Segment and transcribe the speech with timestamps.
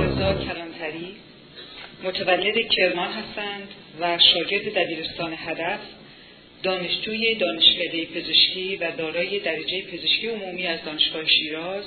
[0.00, 1.16] رضا کلانتری.
[2.04, 3.68] متولد کرمان هستند
[4.00, 5.80] و شاگرد دبیرستان هدف
[6.62, 11.84] دانشجوی دانشکده پزشکی و دارای درجه پزشکی عمومی از دانشگاه شیراز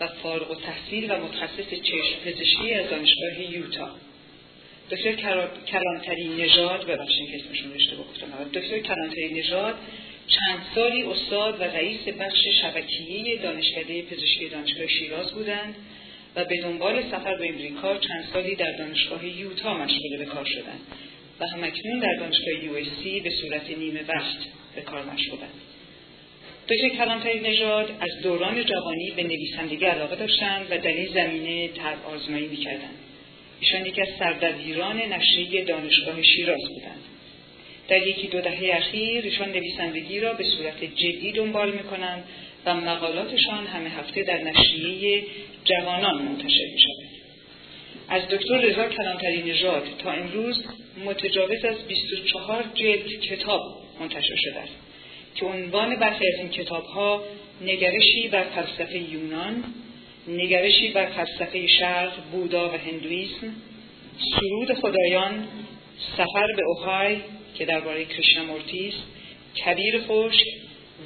[0.00, 3.90] و فارغ و تحصیل و متخصص چشم پزشکی از دانشگاه یوتا.
[4.90, 8.26] دکتر کلانتری نژاد ببخشید که اسمشون اشتباه گفتم.
[8.60, 9.74] دکتر کلانتری نژاد
[10.26, 15.74] چند سالی استاد و رئیس بخش شبکیه دانشکده پزشکی دانشگاه شیراز بودند
[16.36, 20.80] و به دنبال سفر به امریکا چند سالی در دانشگاه یوتا مشغول به کار شدند
[21.40, 22.72] و همکنون در دانشگاه یو
[23.22, 24.38] به صورت نیمه وقت
[24.74, 25.60] به کار مشغولند.
[26.68, 31.94] دکتر کلانتری نژاد از دوران جوانی به نویسندگی علاقه داشتند و در این زمینه تر
[32.14, 32.94] آزمایی می‌کردند
[33.60, 37.11] ایشان یکی از سردبیران نشریه دانشگاه شیراز بودند
[37.92, 42.24] در یکی دو دهه اخیر ایشان نویسندگی را به صورت جدی دنبال می‌کنند
[42.66, 45.22] و مقالاتشان همه هفته در نشریه
[45.64, 47.08] جوانان منتشر می شود.
[48.08, 50.64] از دکتر رضا کلانتری نژاد تا امروز
[51.04, 53.60] متجاوز از 24 جلد کتاب
[54.00, 54.76] منتشر شده است
[55.34, 57.24] که عنوان برخی از این کتاب ها
[57.60, 59.64] نگرشی بر فلسفه یونان
[60.28, 63.54] نگرشی بر فلسفه شرق بودا و هندویسم
[64.30, 65.48] سرود خدایان
[66.16, 67.16] سفر به اوهای
[67.54, 69.02] که درباره کرشنمورتی است
[69.64, 70.46] کبیر خشک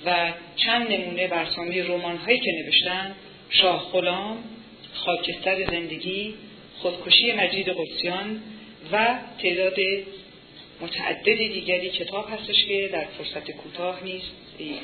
[0.07, 3.15] و چند نمونه برسامی رمان هایی که نوشتن
[3.51, 4.39] شاه غلام
[4.95, 6.35] خاکستر زندگی
[6.79, 8.43] خودکشی مجید قدسیان
[8.93, 9.77] و تعداد
[10.81, 14.33] متعدد دیگری کتاب هستش که در فرصت کوتاه نیست.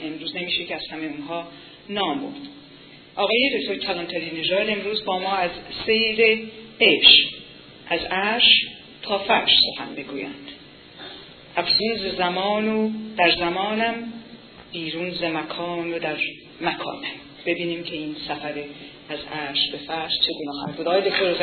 [0.05, 1.49] امروز نمیشه که از همه اونها
[1.89, 2.49] نام بود
[3.17, 5.51] آقای دکتر کلانتری نژاد امروز با ما از
[5.87, 6.49] سیر
[6.81, 7.29] عشق
[7.89, 8.65] از عرش
[9.03, 10.49] تا فرش سخن بگویند.
[11.57, 14.13] افزون زمان و در زمانم
[14.73, 16.17] بیرون ز مکان و در
[16.61, 17.03] مکانم
[17.47, 18.55] ببینیم که این سفر
[19.09, 20.89] از عرش به فرش چگونه خواهد بود.
[20.89, 21.35] آقای دکتر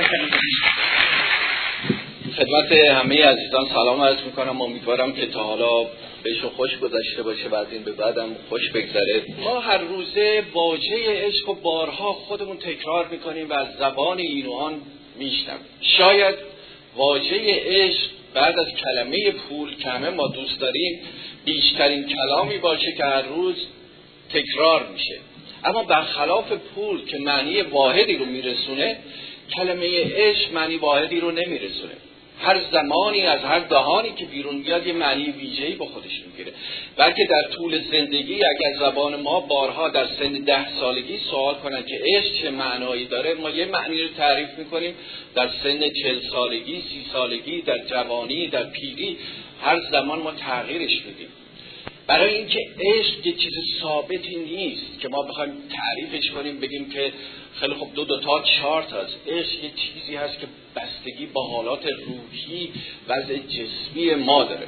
[2.38, 4.62] خدمت همه عزیزان سلام عرض می‌کنم.
[4.62, 5.88] امیدوارم که تا حالا
[6.24, 9.24] بهشون خوش گذشته باشه و از این به بعدم خوش بگذره.
[9.44, 14.72] ما هر روزه واژه عشق و بارها خودمون تکرار می‌کنیم و از زبان این و
[15.20, 16.36] میشنم شاید
[16.96, 21.00] واژه عشق بعد از کلمه پول که ما دوست داریم
[21.46, 23.56] بیشترین کلامی باشه که هر روز
[24.30, 25.20] تکرار میشه.
[25.64, 28.98] اما برخلاف پول که معنی واحدی رو میرسونه
[29.56, 31.94] کلمه عشق معنی واحدی رو نمیرسونه.
[32.40, 36.54] هر زمانی از هر دهانی که بیرون میاد یه معنی ویژه‌ای با خودش می‌گیره.
[36.98, 42.02] بلکه در طول زندگی اگر زبان ما بارها در سن ده سالگی سوال کنن که
[42.06, 44.94] عشق چه معنایی داره ما یه معنی رو تعریف می‌کنیم.
[45.36, 49.18] در سن چل سالگی سی سالگی در جوانی در پیری
[49.62, 51.28] هر زمان ما تغییرش میدیم
[52.10, 57.12] برای اینکه عشق یه چیز ثابتی نیست که ما بخوایم تعریفش کنیم بگیم که
[57.60, 61.44] خیلی خوب دو دو تا چهار تا هست عشق یه چیزی هست که بستگی با
[61.48, 62.72] حالات روحی
[63.08, 64.68] وضع جسمی ما داره.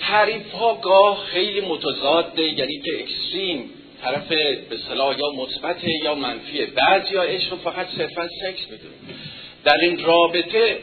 [0.00, 3.70] تعریف ها گاه خیلی متضاده یعنی که اکستریم
[4.02, 4.28] طرف
[4.68, 6.66] به صلاح یا مثبت یا منفیه.
[6.66, 9.18] بعضی ها عشق فقط صرفا سکس می‌دونیم
[9.64, 10.78] در این رابطه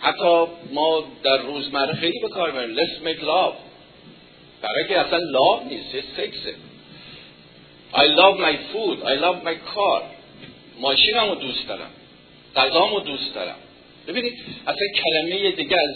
[0.00, 2.76] حتی ما در روزمره خیلی به کار می‌بریم.
[2.76, 3.54] Let's make love.
[4.62, 6.54] برای که اصلا love نیست سکسه
[7.94, 8.98] I love my food.
[9.02, 10.02] I love my car.
[10.80, 11.90] ماشینمو دوست دارم.
[12.56, 13.56] غذامو دوست دارم.
[14.08, 15.94] ببینید اصلا کلمه دیگه از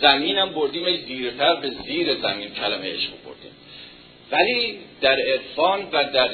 [0.00, 3.10] زمینم بردیم زیرتر به زیر زمین کلمه عشق
[4.34, 6.28] ولی در عرفان و در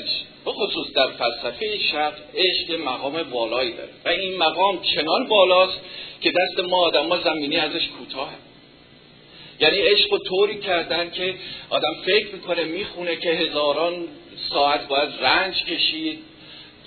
[0.45, 3.91] به خصوص در فلسفه شرق عشق مقام بالایی داره.
[4.05, 5.81] و این مقام چنان بالاست
[6.21, 8.33] که دست ما آدم ما زمینی ازش کوتاه
[9.61, 11.35] یعنی عشق طوری کردن که
[11.71, 14.09] آدم فکر می‌کنه می‌خونه که هزاران
[14.51, 16.19] ساعت باید رنج کشید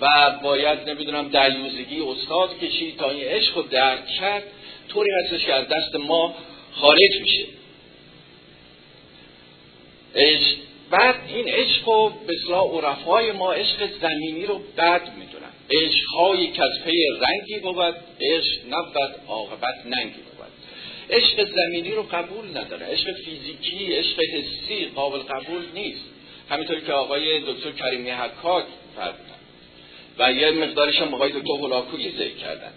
[0.00, 0.06] و
[0.42, 4.42] باید نمی‌دونم دریوزگی استاد کشید تا این عشق رو درک کرد.
[4.88, 6.34] طوری هستش که از دست ما
[6.72, 7.44] خارج میشه.
[10.14, 10.56] عشق
[10.98, 15.52] بعد این عشق و به عرفای ما عشق زمینی رو بد می‌دونن.
[15.70, 20.46] عشقهایی که از پی رنگی بود عشق نبود عاقبت ننگی بود.
[21.10, 22.86] عشق زمینی رو قبول نداره.
[22.86, 26.04] عشق فیزیکی عشق حسی قابل قبول نیست.
[26.50, 28.64] همینطوری که آقای دکتر کریمی حکاک
[28.96, 29.34] فرمودن.
[30.18, 32.72] و یه مقدارش هم آقای دکتر هلاکوی ذکر کردن.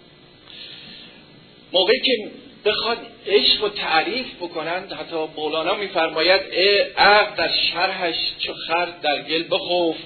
[1.72, 2.30] موقعی که
[2.64, 4.92] بخواد عشق رو تعریف بکنند.
[4.92, 6.40] حتی مولانا میفرماید
[6.96, 9.96] عقل در شرحش چو خرد در گل بخوف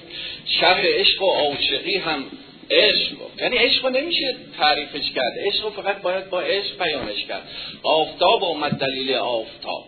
[0.45, 2.25] شرح عشق و عاشقی هم
[2.71, 5.33] عشق یعنی عشق نمیشه تعریفش کرد.
[5.37, 7.47] عشق فقط باید با عشق بیانش کرد.
[7.83, 9.85] آفتاب آمد دلیل آفتاب.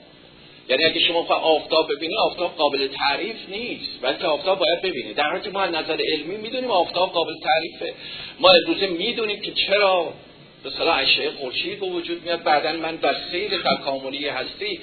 [0.69, 4.01] یعنی اگه شما آفتاب ببینید آفتاب قابل تعریف نیست.
[4.01, 5.15] بلکه آفتاب باید ببینید.
[5.15, 7.97] در حالی که ما از نظر علمی می‌دونیم آفتاب قابل تعریفه.
[8.39, 10.13] ما امروزه می‌دونیم که چرا
[10.65, 14.79] به صلاح اشعه خورشید به وجود میاد بعدا من در سیر تکاملی هستی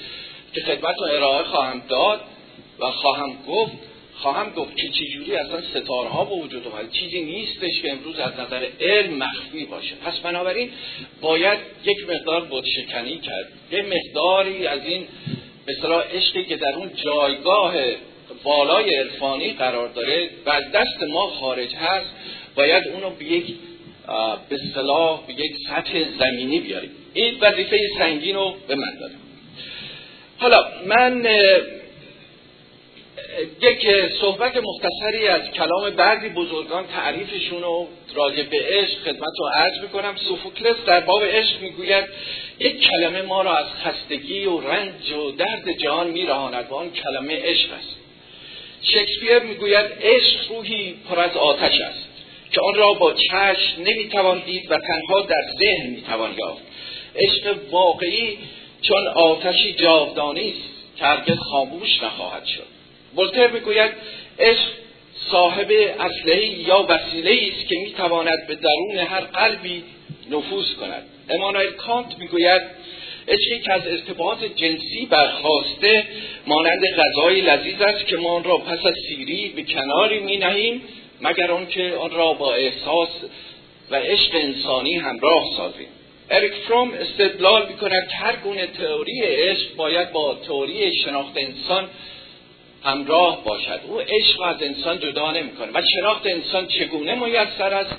[0.54, 2.20] که خدمت و ارائه خواهم داد
[2.78, 3.72] و خواهم گفت
[4.14, 6.90] خواهم گفت که چجوری اصلا ستاره ها به وجود اومد.
[6.90, 9.94] چیزی نیستش که امروز از نظر علم مخفی باشه.
[9.94, 10.70] پس بنابراین
[11.20, 13.48] باید یک مقدار بود شکنی کرد.
[13.72, 15.06] یه مقداری از این
[15.68, 17.74] مثلا عشقی که در اون جایگاه
[18.42, 22.10] بالای عرفانی قرار داره و دست ما خارج هست.
[22.56, 23.54] باید اونو به یک
[24.48, 26.90] به صلاح یک سطح زمینی بیاریم.
[27.14, 29.12] این وظیفه سنگین رو به من داره
[30.38, 31.26] حالا من
[33.62, 33.88] یک
[34.20, 40.16] صحبت مختصری از کلام بعضی بزرگان تعریفشون رو راجع به عشق خدمت رو عرض می‌کنم.
[40.16, 42.04] سوفوکلس در باب عشق می‌گوید
[42.58, 47.40] یک کلمه ما را از خستگی و رنج و درد جهان میرهاند و آن کلمه
[47.42, 47.96] عشق است.
[48.82, 52.08] شکسپیر می‌گوید عشق روحی پر از آتش است.
[52.52, 56.62] که آن را با چشم نمی‌توان دید و تنها در ذهن می‌توان یافت.
[57.16, 58.38] عشق واقعی
[58.82, 62.66] چون آتشی جاودانی است که هرگز خاموش نخواهد شد.
[63.16, 63.90] ولتر می‌گوید
[64.38, 64.68] عشق
[65.30, 69.82] صاحب اسلحه یا وسیله است که می‌تواند به درون هر قلبی
[70.30, 71.02] نفوذ کند.
[71.30, 72.62] امانوئل کانت می‌گوید
[73.28, 76.04] عشقی که از ارتباط جنسی برخواسته
[76.46, 80.82] مانند غذای لذیذ است که ما آن را پس از سیری به کناری می نهیم
[81.22, 83.08] مگر آنکه آن را با احساس
[83.90, 85.88] و عشق انسانی همراه سازیم.
[86.30, 91.88] اریک فروم استدلال می کند که هر گونه تئوری عشق باید با تئوری شناخت انسان
[92.84, 93.80] همراه باشد.
[93.88, 97.94] او عشق از انسان جدا نمی‌کنه و شناخت انسان چگونه میسر است؟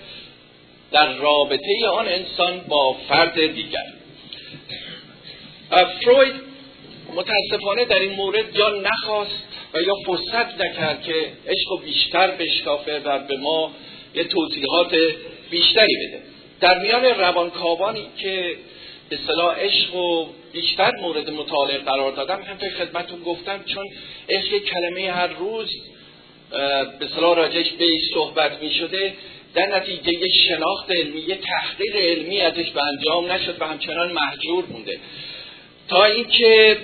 [0.91, 3.93] در رابطه آن انسان با فرد دیگر.
[6.01, 6.52] فروید
[7.15, 9.43] متاسفانه در این مورد یا نخواست
[9.73, 11.13] و یا فرصت نکرد که
[11.47, 13.71] عشق بیشتر بشکافه و به ما
[14.15, 14.95] یه توضیحات
[15.49, 16.21] بیشتری بده.
[16.59, 18.55] در میان روانکاوانی که
[19.09, 23.85] به صلاح عشق و بیشتر مورد مطالعه قرار دادم همطور خدمتون گفتم چون
[24.29, 25.69] عشق کلمه هر روز
[26.99, 29.13] به صلاح راجش به صحبت می شده
[29.53, 34.65] در نتیجه یه شناخت علمی یه تحقیق علمی ازش به انجام نشد و همچنان محجور
[34.65, 34.99] مونده
[35.89, 36.77] تا اینکه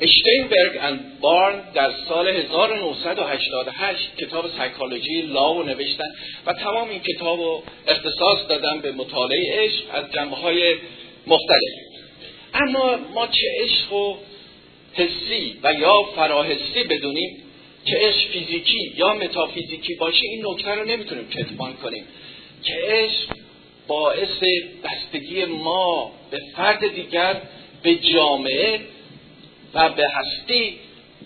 [0.00, 6.08] اشتینبرگ اند بارن در سال 1988 کتاب سایکولوژی لاو نوشتن
[6.46, 10.74] و تمام این کتاب رو اختصاص دادن به مطالعه عشق از جنبه های
[11.26, 11.72] مختلف.
[12.54, 14.16] اما ما چه عشق و
[14.94, 17.42] حسی و یا فراحسی بدونیم
[17.84, 22.04] که عشق فیزیکی یا متافیزیکی باشه این نکته رو نمی‌تونیم کتمان کنیم.
[22.62, 23.36] که عشق
[23.88, 24.42] باعث
[24.84, 27.40] بستگی ما به فرد دیگر
[27.86, 28.80] به جامعه
[29.74, 30.78] و به هستی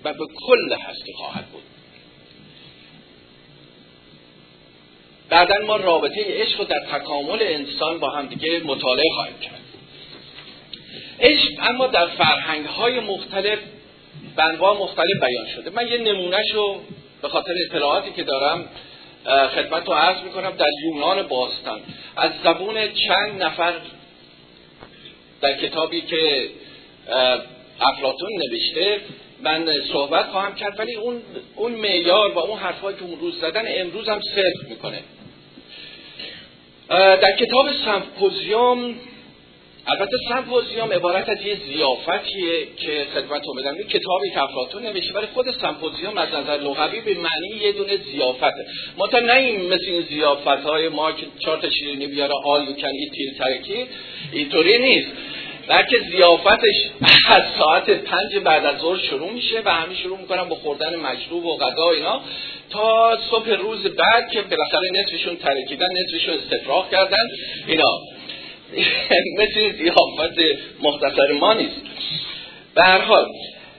[0.04, 1.62] و به کل هستی خواهد بود.
[5.28, 9.60] بعدا ما رابطه عشق رو در تکامل انسان با هم دیگه مطالعه خواهیم کرد.
[11.20, 13.58] عشق اما در فرهنگ های مختلف
[14.36, 15.70] به انواع مختلف بیان شده.
[15.70, 16.80] من یه نمونهش رو
[17.22, 18.68] به خاطر اطلاعاتی که دارم
[19.54, 21.80] خدمت رو عرض می‌کنم در یونان باستان.
[22.16, 23.72] از زبون چند نفر
[25.42, 26.48] در کتابی که
[27.80, 29.00] افلاتون نوشته
[29.42, 31.22] من صحبت خواهم کرد ولی اون
[31.56, 34.98] اون معیار و اون حرفایی که اون روز زدن امروز هم صدق می‌کنه.
[36.90, 38.94] در کتاب سمپوزیوم
[39.90, 45.50] البته سمپوزیوم عبارت از یه زیافتیه که خدمت اومدم این کتابی افلاطون نوشته ولی خود
[45.50, 48.66] سمپوزیوم از نظر لغوی به معنی یه دونه زیافته
[48.98, 52.72] ما تا این مثل این زیافت های ما که چهار تا شیرینی بیاره آل یو
[52.72, 53.86] کن تیر ترکی
[54.32, 55.08] اینطوری نیست.
[55.68, 56.76] بلکه زیافتش
[57.36, 61.46] از ساعت پنج بعد از ظهر شروع میشه و همین شروع می‌کنن با خوردن مشروب
[61.46, 62.20] و غذا اینا.
[62.70, 67.26] تا صبح روز بعد که بالاخره نصفشون ترکیدن نصفشون استفراغ کردن
[67.66, 67.98] اینا.
[69.38, 70.38] مثل زیافت
[70.82, 71.80] مختصر ما نیست.
[72.74, 73.26] به هر حال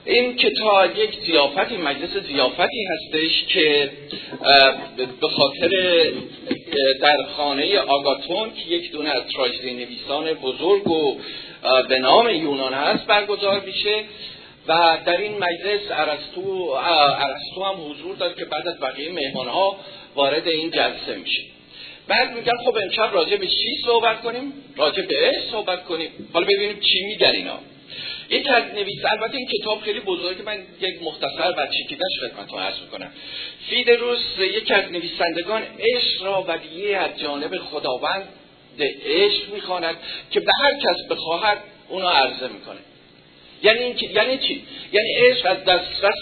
[0.04, 3.90] این کتاب یک زیافتی مجلس زیافتی هستش که
[5.20, 5.70] به خاطر
[7.00, 11.16] در خانه آگاتون که یک دونه از تراژدی نویسان بزرگ و
[11.88, 14.04] به نام یونان هست برگزار میشه.
[14.68, 16.74] و در این مجلس ارسطو
[17.64, 19.76] هم حضور داد که بعد از بقیه مهمان ها
[20.14, 21.42] وارد این جلسه میشه.
[22.08, 26.28] بعد میگن خب امشب راجع به چی صحبت کنیم؟ راجع به عشق صحبت کنیم.
[26.32, 27.58] حالا ببینیم چی میگن اینا.
[28.30, 30.42] یک از نویس البته این کتاب خیلی بزرگه.
[30.42, 33.12] من یک مختصر و چکیدش خدمتتون عرض می‌کنم.
[33.70, 38.28] فیدروس یکی از نویسندگان عشق را ودیه از جانب خداوند
[39.06, 39.96] عشق می‌خواند
[40.30, 42.78] که به هر کس بخواهد اونو عرضه می‌کنه.
[43.62, 46.14] یعنی یعنی چی؟ یعنی عشق از دسترس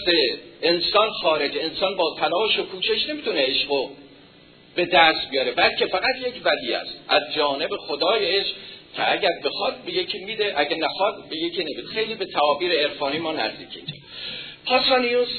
[0.61, 3.71] انسان خارج انسان با تلاش و کوشش نمی‌تونه عشق
[4.75, 5.51] به دست بیاره.
[5.51, 6.93] بلکه فقط یک ولی است.
[7.07, 8.55] از جانب خدای عشق
[8.95, 11.87] که اگر بخواد به یکی میده اگر نخواد به یکی نمیده.
[11.93, 13.81] خیلی به تعابیر عرفانی ما نزدیکه
[14.65, 15.29] پاسانیوس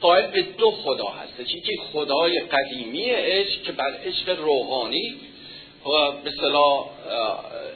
[0.00, 5.14] قائل به دو خدا هست یکی خدای قدیمی عشق که بر عشق روحانی
[6.24, 6.86] به صلاح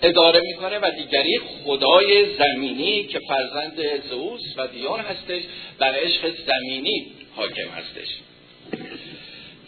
[0.02, 5.42] اداره می‌کنه و دیگری خدای زمینی که فرزند زئوس و دیان هستش
[5.78, 7.06] بر عشق زمینی
[7.37, 8.08] حاکم هستش.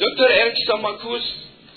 [0.04, 1.23] دکتر ارکسا ماکوس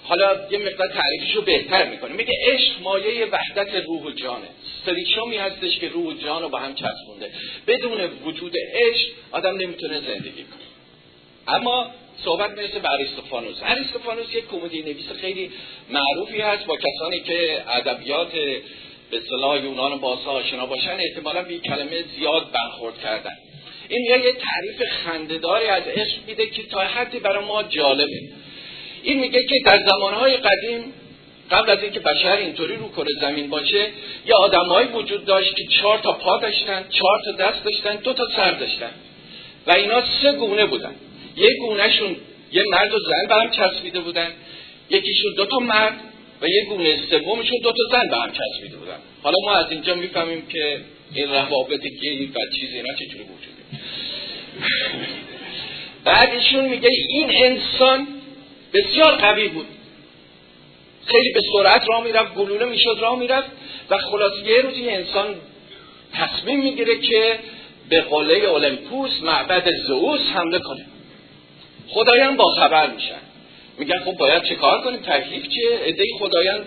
[0.03, 2.13] حالا یه مقدار تعریفش رو بهتر می‌کنه.
[2.13, 4.47] میگه عشق مایه وحدت روح و جانه.
[4.85, 7.31] سریشومی هستش که روح و جان رو با هم چسبونده.
[7.67, 10.67] بدون وجود عشق آدم نمی‌تونه زندگی کنه.
[11.47, 11.91] اما
[12.25, 13.57] صحبت می‌رسه به اریستوفانوس.
[13.63, 15.51] اریستوفانوس یک کمدی نویس خیلی
[15.89, 18.31] معروفی هست با کسانی که ادبیات
[19.11, 20.97] به صلاح یونان باسا آشنا باشن.
[20.99, 23.35] احتمالا به کلمه زیاد برخورد کردن.
[23.89, 28.21] این یه تعریف خندهداری از عشق میده که تا حدی برای ما جالبه.
[29.03, 30.93] این میگه که در زمانهای قدیم
[31.51, 33.87] قبل از اینکه بشر اینطوری رو کره زمین باشه
[34.25, 38.23] یا آدمهایی وجود داشت که چهار تا پا داشتن چهار تا دست داشتن دو تا
[38.35, 38.91] سر داشتن.
[39.67, 40.95] و اینا سه گونه بودن.
[41.35, 42.15] یک گونهشون
[42.51, 44.29] یه مرد و زن به هم چسبیده بودن.
[44.89, 45.99] یکیشون دو تا مرد
[46.41, 48.97] و یه گونه سومشون دو تا زن به هم چسبیده بودن.
[49.23, 50.79] حالا ما از اینجا می‌فهمیم که
[51.13, 53.23] این روابط گی و چیزی اینا چجوری
[53.73, 55.07] وجوده
[56.03, 58.07] بعدشون میگه این انسان
[58.73, 59.67] بسیار قوی بود.
[61.05, 63.47] خیلی به سرعت راه می‌رفت گلوله می‌شد راه می‌رفت
[63.89, 65.35] و خلاص یه روزی انسان
[66.13, 67.39] تصمیم می‌گیره که
[67.89, 70.85] به قله اولمپوس معبد زئوس حمله کنه.
[71.87, 73.19] خدایان با خبر میشن.
[73.77, 76.65] میگن خب باید چه کار کنیم؟ تکلیف چیه؟ عده خدایان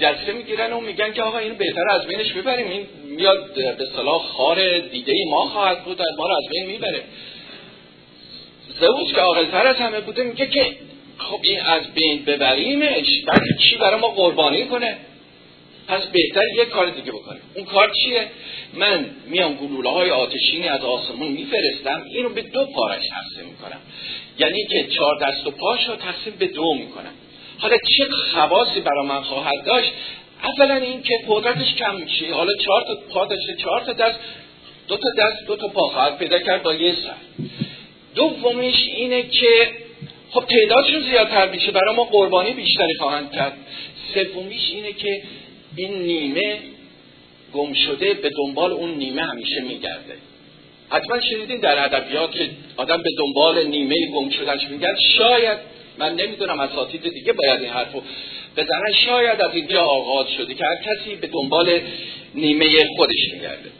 [0.00, 2.70] جلسه می‌گیرن و میگن که آقا اینو بهتر از بینش ببریم.
[2.70, 7.02] این میاد به صلاح خار دیده ما خواهد بود ما رو از بین می‌بره.
[8.80, 10.76] زئوس که عاقلتر از همه بوده میگه که
[11.18, 14.96] خب این از بین ببریمش بعد چی برای ما قربانی کنه؟
[15.88, 17.40] پس بهتر یک کار دیگه بکنیم.
[17.54, 18.28] اون کار چیه؟
[18.74, 23.80] من میام گلوله های آتشینی از آسمون میفرستم اینو به دو پارش تقسیم می‌کنم.
[24.38, 27.12] یعنی که چهار دست و پاش رو تقسیم به دو می‌کنم.
[27.62, 29.92] حالا چه خواصی برای من خواهد داشت؟
[30.42, 32.34] اولا این که قدرتش کم میشه.
[32.34, 34.18] حالا چهار تا پا داشته چهار تا دست
[34.88, 37.44] دو تا دست دو تا پا خواهد پیدا کرد با یه سر.
[38.14, 39.70] دومیش اینه که
[40.30, 41.70] خب تعدادشون زیادتر میشه.
[41.70, 43.52] برای ما قربانی بیشتری خواهند کرد.
[44.14, 45.22] سومیش اینه که
[45.76, 46.58] این نیمه
[47.54, 50.16] گم شده به دنبال اون نیمه همیشه میگرده.
[50.88, 54.96] حتما شنیدین در ادبیات که آدم به دنبال نیمه گم شدنش میگرد.
[55.18, 55.58] شاید
[55.98, 58.02] من نمی‌دونم اساتید دیگه باید این حرفو
[58.56, 58.92] بزنن.
[59.06, 61.80] شاید از اینجا آغاز شده که هر کسی به دنبال
[62.34, 63.70] نیمه خودش میگرده.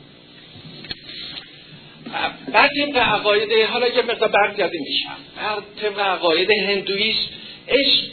[2.53, 5.17] بعد طبق عقاید حالا یه مقدار برگردیم میشم.
[5.37, 7.29] بعد طبق عقاید هندویست
[7.69, 8.05] عشق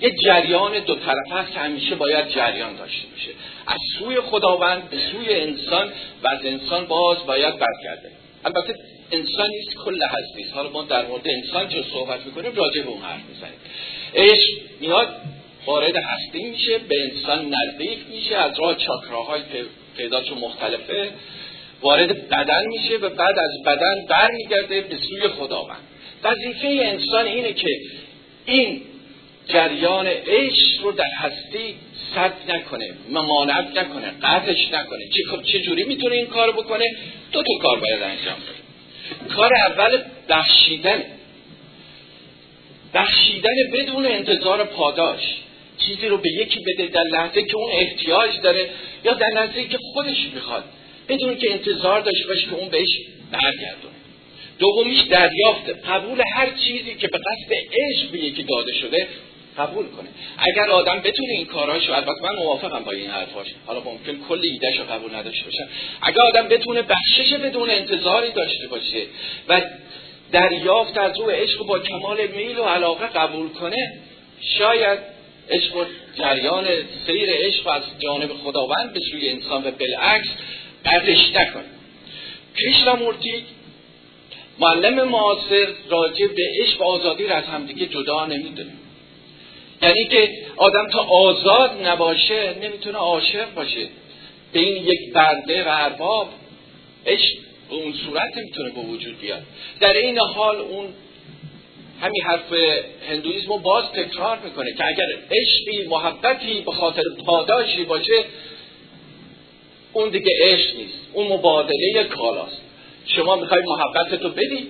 [0.00, 3.30] یه جریان دو طرفه است که همیشه باید جریان داشته باشه.
[3.66, 5.92] از سوی خداوند به سوی انسان
[6.22, 8.10] و از انسان باز باید برگرده.
[8.44, 8.74] البته
[9.12, 13.02] انسان نیست کل هستی حالا ما در مورد انسان چه صحبت می‌کنیم راجع به اون
[13.02, 13.60] حرف می‌زنیم.
[14.14, 14.48] عشق
[14.80, 15.08] میاد
[15.66, 19.64] وارد هستی میشه به انسان نزدیک میشه از راه چاکراهایی که
[19.98, 21.10] تعدادشون مختلفه
[21.82, 25.80] وارد بدن میشه و بعد از بدن برمیگرده به سوی خداوند.
[26.24, 27.68] وظیفه انسان اینه که
[28.46, 28.82] این
[29.48, 31.74] جریان عشق رو در هستی
[32.14, 35.00] سد نکنه ممانعت نکنه قطعش نکنه.
[35.44, 36.84] چه جوری می‌تونه این کار بکنه؟
[37.32, 38.61] دو تا کار باید انجام بده.
[39.36, 41.02] کار اول بخشیدن.
[42.94, 45.20] بخشیدن بدون انتظار پاداش.
[45.86, 48.70] چیزی رو به یکی بده در لحظه که اون احتیاج داره
[49.04, 50.64] یا در لحظه که خودش می‌خواد.
[51.08, 52.88] بدون که انتظار داشته باشه که اون بهش
[53.32, 53.94] برگردونه.
[54.58, 59.06] دومیش دریافته قبول هر چیزی که به قصد عشق به یکی داده شده
[59.58, 60.08] قبول کنه.
[60.38, 63.46] اگر آدم بتونه این کاراشو البته من موافقم با این حرفاش.
[63.66, 65.68] حالا ممکن کل ایدهش رو قبول نداشته باشه
[66.02, 69.06] اگر آدم بتونه بخشش بدون انتظاری داشته باشه
[69.48, 69.60] و
[70.32, 74.00] دریافت از او عشق با کمال میل و علاقه قبول کنه
[74.58, 74.98] شاید
[75.50, 75.84] عشق و
[76.18, 76.66] جریان
[77.06, 80.28] سیر عشق از جانب خداوند به سوی انسان و بالعکس
[80.84, 81.64] قطعش نکنه.
[82.58, 83.44] کریشنامورتی
[84.58, 88.72] معلم معاصر راجع به عشق و آزادی را از همدیگه جدا نمی‌دونه
[89.82, 93.88] یعنی که آدم تا آزاد نباشه نمی‌تونه عاشق باشه.
[94.52, 96.28] به این یک برده و ارباب
[97.06, 97.34] عشق
[97.70, 99.42] به اون صورت نمی‌تونه به وجود بیاد.
[99.80, 100.86] در این حال اون
[102.00, 102.52] همین حرف
[103.10, 108.24] هندویزم رو باز تکرار می‌کنه که اگر عشقی محبتی به خاطر پاداشی باشه
[109.92, 110.98] اون دیگه عشق نیست.
[111.12, 112.60] اون مبادله کالاست.
[113.06, 114.68] شما می‌خوای محبت تو بدی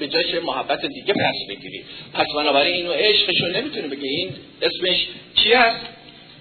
[0.00, 5.52] به جاش محبت دیگه پس بگیری پس بنابراین اینو عشقشو نمی‌تونه بگی این اسمش چی
[5.52, 5.86] هست؟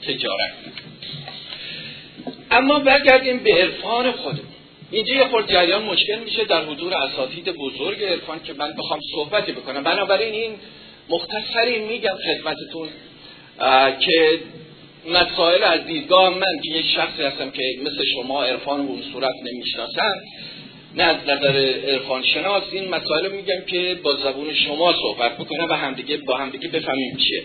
[0.07, 0.51] تجارت.
[2.51, 4.45] اما برگردیم به عرفان خودمون.
[4.91, 9.51] اینجا یه خورد جریان مشکل میشه در حضور اساتید بزرگ عرفان که من بخوام صحبتی
[9.51, 9.83] بکنم.
[9.83, 10.51] بنابراین این
[11.09, 12.89] مختصری میگم خدمتتون
[13.99, 14.39] که
[15.09, 19.35] مسائل از دیدگاه من که یک شخصی هستم که مثل شما عرفان و اون صورت
[19.53, 20.15] نمی‌شناسم.
[20.95, 25.73] نه از نظر عرفان شناس این مسائل میگم که با زبون شما صحبت بکنم و
[25.73, 27.43] همدیگه با همدیگه بفهمیم چیه.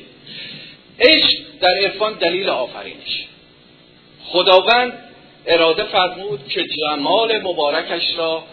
[1.00, 3.24] عشق در عرفان دلیل آفرینش.
[4.24, 4.92] خداوند
[5.46, 8.44] اراده فرمود که جمال مبارکش را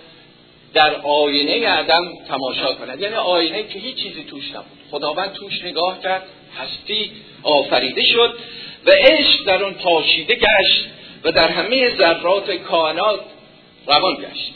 [0.74, 3.02] در آینه عدم تماشا کند.
[3.02, 4.80] یعنی آینه که هیچ چیزی توش نبود.
[4.92, 6.24] خداوند توش نگاه کرد
[6.58, 7.12] هستی
[7.44, 8.34] آفریده شد
[8.86, 10.86] و عشق در اون پاشیده گشت
[11.24, 13.20] و در همه ذرات کائنات
[13.88, 14.54] روان گشت.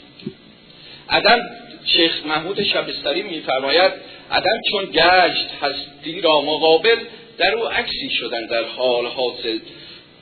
[1.10, 1.38] عدم
[1.84, 3.92] شیخ محمود شبستری میفرماید
[4.30, 6.96] عدم چون گشت هستی را مقابل
[7.38, 9.58] در او عکسی شدن در حال حاصل.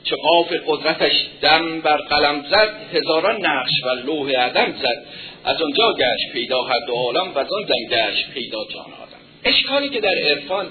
[0.03, 1.11] چه قاف قدرتش
[1.41, 5.05] دم بر قلم زد هزاران نقش و لوح عدم زد.
[5.45, 9.19] از آنجا گشت پیدا هر دو عالم و از آن گشت پیدا جان آدم.
[9.43, 10.67] اشکالی که در عرفان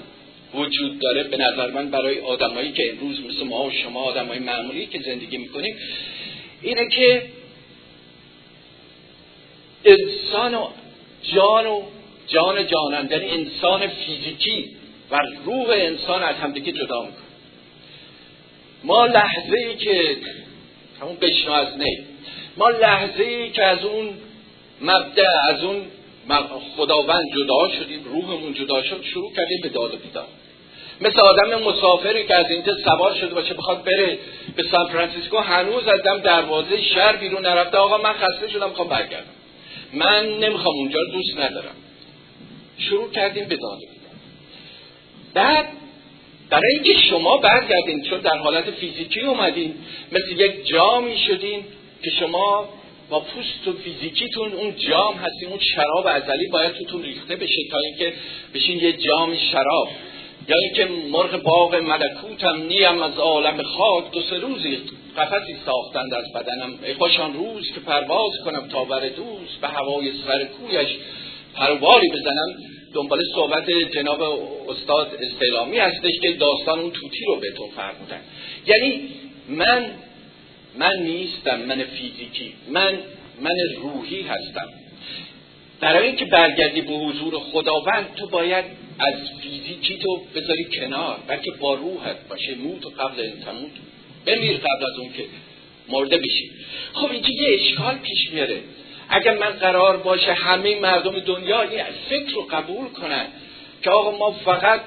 [0.53, 4.85] وجود داره به نظر من برای آدمایی که امروز مثل ما و شما آدمای معمولی
[4.85, 5.77] که زندگی می‌کنیم
[6.61, 7.21] اینه که
[9.85, 10.67] انسان و
[11.33, 11.81] جان و
[12.27, 14.75] جان جانندن یعنی انسان فیزیکی
[15.11, 17.25] و روح انسان از همدیگه جدا می‌کنه.
[18.83, 20.17] ما لحظه ای که
[21.01, 22.03] همون بشنو از نه
[22.57, 24.09] ما لحظه ای که از اون
[24.81, 25.81] مبدع از اون
[26.77, 30.27] خداوند جدا شدیم روحمون جدا شد شروع کردیم به داد و بیدار
[31.01, 34.17] مثل آدم مسافری که از اینجا سوار شده باشه بخواد بره
[34.55, 38.87] به سان فرانسیسکو هنوز از دم دروازه شهر بیرون نرفته آقا من خسته شدم می‌خوام
[38.87, 39.25] برگردم.
[39.93, 41.75] من نمی‌خوام اونجا دوست ندارم.
[42.77, 43.79] شروع کردیم به داد
[45.33, 45.67] بعد
[46.49, 49.75] برای اینکه شما برگردین چون در حالت فیزیکی اومدین
[50.11, 51.63] مثل یک جامی شدین
[52.03, 52.69] که شما
[53.09, 57.77] با پوست و فیزیکیتون اون جام هستیم اون شراب ازلی باید توتون ریخته بشه تا
[57.77, 58.13] اینکه
[58.53, 59.89] بشین یه جام شراب.
[60.47, 64.77] یا اینکه مرغ باغ ملکوتم نیم از عالم خاک دو سه روزی
[65.17, 66.79] قفصی ساختند از بدنم.
[66.83, 70.89] ای خوشان روز که پرواز کنم تا بر دوست به هوای سر کویش
[71.55, 72.55] پرواری بزنم.
[72.93, 74.21] دنبال صحبت جناب
[74.69, 78.21] استاد استعلامی هستش که داستان اون توتی رو بهتون فرمودن.
[78.65, 79.09] یعنی
[79.49, 79.91] من
[80.79, 82.99] من نیستم من فیزیکی من
[83.41, 84.69] من روحی هستم.
[85.79, 88.65] برای اینکه برگردی به حضور خداوند تو باید
[88.99, 92.55] از فیزیکی تو بذاری کنار بلکه با روحت باشه.
[92.55, 93.71] موت و قبل تموت.
[94.25, 95.23] بمیر قبل از اون که
[95.89, 96.51] مرده بشی.
[96.93, 98.59] خب اینجا یه اشکال پیش میاره.
[99.09, 103.25] اگر من قرار باشه همه مردم دنیا این فکر رو قبول کنن
[103.83, 104.81] که آقا ما فقط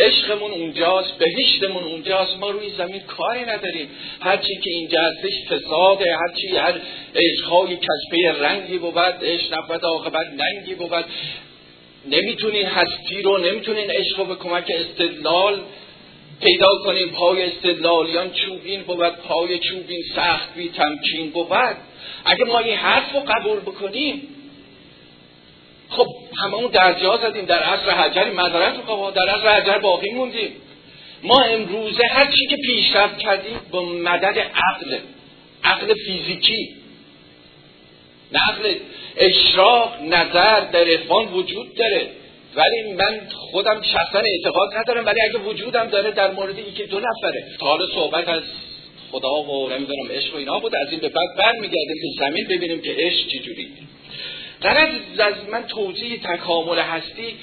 [0.00, 3.88] عشقمون اونجاست بهشتمون اونجاست ما روی زمین کاری نداریم.
[4.20, 6.74] هرچی که اینجا هستش فساده هرچی هر
[7.14, 11.04] عشقهای کسبه رنگی بود عشق نبود عاقبت ننگی بود.
[12.08, 15.60] نمی‌تونین هستی رو نمی‌تونین عشق رو به کمک استدلال
[16.40, 21.76] پیدا کنیم پای استدلالیان چوبین بود پای چوبین سخت بی تمکین بود.
[22.24, 24.22] اگه ما این حرف رو قبول بکنیم
[25.90, 26.06] خب
[26.42, 27.44] هممون درجا زدیم.
[27.44, 30.52] در عصر حجر مذارت رو در عصر حجر باقی موندیم.
[31.22, 34.98] ما امروزه هر چی که پیشرفت کردیم با مدد عقل
[35.64, 36.76] عقل فیزیکی.
[38.34, 38.74] عقل
[39.16, 42.06] اشراق نظر در عرفان وجود داره.
[42.56, 47.44] ولی من خودم شخصا اعتقاد ندارم ولی اگه وجودم داره در مورد که دو نفره.
[47.60, 48.42] تا حالا صحبت از
[49.12, 52.82] خدا و نمی‌دونم عشق و اینا بود از این به بعد برمیگردیم به زمین ببینیم
[52.82, 53.68] که عشق چجوری
[54.60, 57.34] قرار از من توضیح تکامل هستی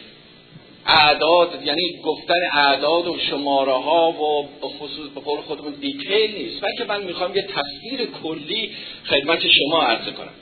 [0.86, 6.62] اعداد یعنی گفتن اعداد و شماره ها و به خصوص به قول خودمون دیتیل نیست
[6.62, 8.72] بلکه من می‌خوام یه تصویر کلی
[9.06, 10.34] خدمت شما عرض کنم.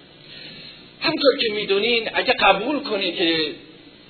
[1.02, 3.38] همطور که می‌دونین اگه قبول کنید که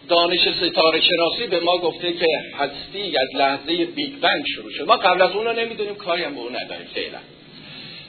[0.10, 4.88] دانش ستاره شناسی به ما گفته که هستی از لحظه بیگ بنگ شروع شد.
[4.88, 7.20] ما قبل از اون رو نمی‌دونیم کاری هم به اون نداریم فعلا.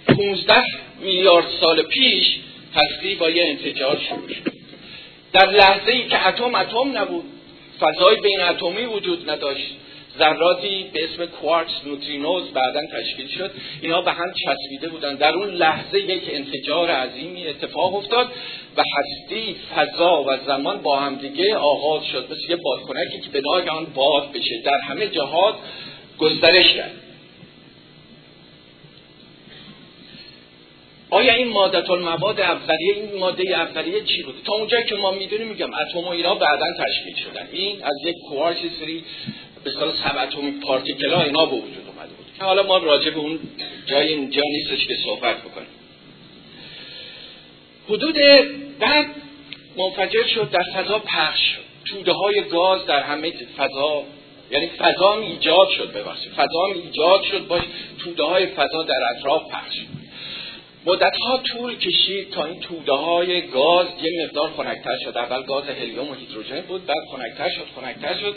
[0.06, 0.54] 15
[1.00, 2.38] میلیارد سال پیش
[2.74, 4.52] هستی با یه انفجار شروع شد.
[5.32, 7.24] در لحظه ای که اتم اتم نبود
[7.80, 9.66] فضای بین اتمی وجود نداشت.
[10.18, 13.50] ذراتی به اسم quarks neutrinos بعدا تشکیل شد.
[13.82, 15.14] اینا به هم چسبیده بودن.
[15.14, 18.32] در اون لحظه یک انفجار عظیمی اتفاق افتاد
[18.76, 22.26] و هستی فضا و زمان با هم دیگه آغاز شد.
[22.30, 24.62] مثل یه بادکنکی که به ناگهان باد بشه.
[24.64, 25.54] در همه جهات
[26.18, 27.05] گسترش کرد.
[31.10, 35.48] آیا این ماده المواد اولیه این ماده اولیه چی بوده؟ تا اونجایی که ما می‌دونیم
[35.48, 37.48] میگم اتم و اینا بعدا تشکیل شدن.
[37.52, 39.04] این از یک کوارچ سری
[39.64, 42.26] به اصطلاح سب اتمی پارتیکل ها اینا به وجود اومده بود.
[42.38, 43.38] حالا ما راجع به اون
[43.86, 45.68] جای اینجا نیستش که صحبت بکنیم.
[47.88, 48.16] حدود
[48.80, 49.06] بعد
[49.76, 51.62] منفجر شد در فضا پخش شد.
[51.84, 54.02] توده های گاز در همه فضا
[54.50, 56.32] یعنی فضا ایجاد شد ببخشید.
[56.32, 57.62] فضا ایجاد شد باش
[57.98, 59.96] توده های فضا در اطراف پخش شد.
[60.86, 65.16] مدت ها طول کشید تا این توده های گاز یه مقدار خنکتر شد.
[65.16, 68.34] اول گاز هلیوم و هیدروژن بود بعد خنکتر شد خنکتر شد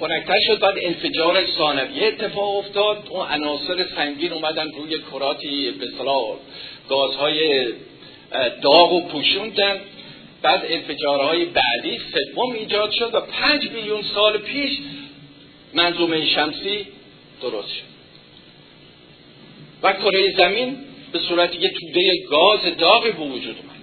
[0.00, 3.06] خنکتر شد بعد انفجار ثانویه اتفاق افتاد.
[3.10, 6.36] اون عناصر سنگین اومدن روی کراتی به اصطلاح
[6.88, 7.68] گازهای
[8.62, 9.80] داغ و پوشوندن.
[10.42, 14.78] بعد انفجارهای بعدی سوم ایجاد شد و پنج میلیون سال پیش
[15.74, 16.86] منظومه شمسی
[17.42, 17.90] درست شد.
[19.82, 20.76] و کره زمین
[21.12, 23.80] به صورت یه توده گاز داغی به وجود اومد.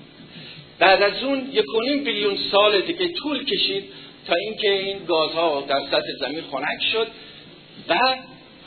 [0.80, 1.66] بعد از اون یک
[2.06, 3.84] بیلیون سال دیگه طول کشید
[4.28, 7.08] تا اینکه این گازها در سطح زمین خنک شد
[7.90, 7.94] و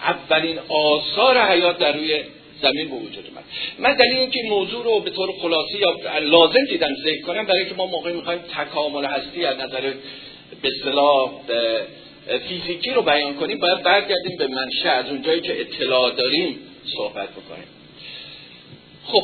[0.02, 2.22] اولین آثار حیات در روی
[2.62, 3.44] زمین به وجود اومد.
[3.78, 7.74] من دلیل اینکه موضوع رو به طور خلاصی یا لازم دیدم ذکر کنم برای اینکه
[7.74, 9.80] ما موقعی می‌خوایم تکامل هستی از نظر
[10.62, 11.30] به اصطلاح
[12.48, 16.58] فیزیکی رو بیان کنیم باید برگردیم به منشه از اونجایی که اطلاع داریم
[16.96, 17.79] صحبت بکنیم.
[19.04, 19.22] خب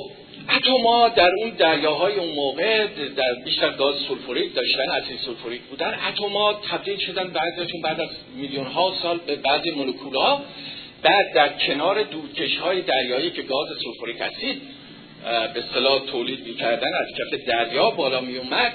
[0.56, 2.86] اتما در اون دریاهای اون موقع
[3.16, 8.66] در بیشتر گاز سولفوریک داشتن اسید سولفوریک بودن اتما تبدیل شدن بعضیشون بعد از میلیون
[8.66, 10.42] ها سال به بعضی مولکولها
[11.02, 14.62] بعد در کنار دودکش های دریایی که گاز سولفوریک اسید
[15.54, 18.72] به اصطلاح تولید می‌کردن از کف دریا بالا می اومد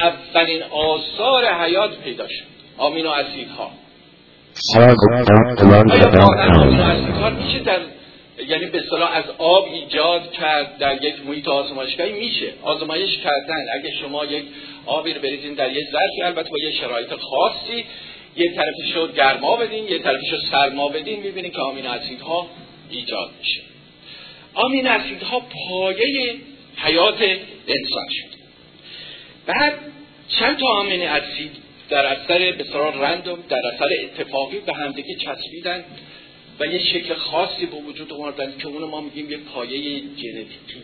[0.00, 2.44] اولین آثار حیات پیدا شد
[2.78, 3.70] آمینو اسیدها
[7.22, 7.78] آیا میشه در
[8.38, 12.52] یعنی به اصطلاح از آب ایجاد کرد در یک محیط آزمایشگاهی میشه.
[12.62, 13.64] آزمایش کردن.
[13.74, 14.44] اگه شما یک
[14.86, 17.84] آبی رو بریزین در یک ظرفی البته با یه شرایط خاصی.
[18.36, 22.46] یه طرفش رو گرما بدین یه طرفش رو سرما بدین می‌بینید که آمین اسیدها
[22.90, 23.60] ایجاد میشه.
[24.54, 26.34] آمین اسیدها پایه
[26.76, 27.22] حیات
[27.68, 28.38] انسان شد.
[29.46, 29.74] بعد
[30.28, 31.50] چند تا آمین اسید
[31.90, 35.84] در اثر بسیار رندوم در اثر اتفاقی به همدیگه چسبیدن.
[36.60, 40.82] و یه شکل خاصی به وجود آوردن که اونو ما میگیم یه پایه ژنتیکی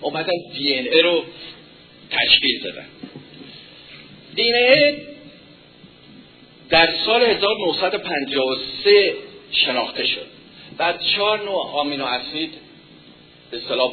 [0.00, 1.24] اومدن دی این ای رو
[2.10, 2.86] تشکیل دادن.
[4.34, 4.96] دی ای
[6.70, 9.14] در سال 1953
[9.52, 10.26] شناخته شد.
[10.78, 12.50] بعد چهار نوع آمینو اسید
[13.50, 13.92] به اصطلاح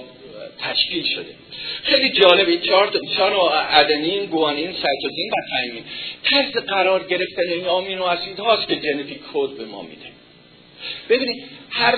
[0.60, 1.36] تشکیل شده.
[1.84, 5.84] خیلی جالبه چهار چهار نوع ادنین، گوانین، سایتوزین و تایمین.
[6.24, 10.15] طرز قرار گرفتن این آمینو اسید هاست که ژنتیک کد به ما میده.
[11.10, 11.96] ببینید هر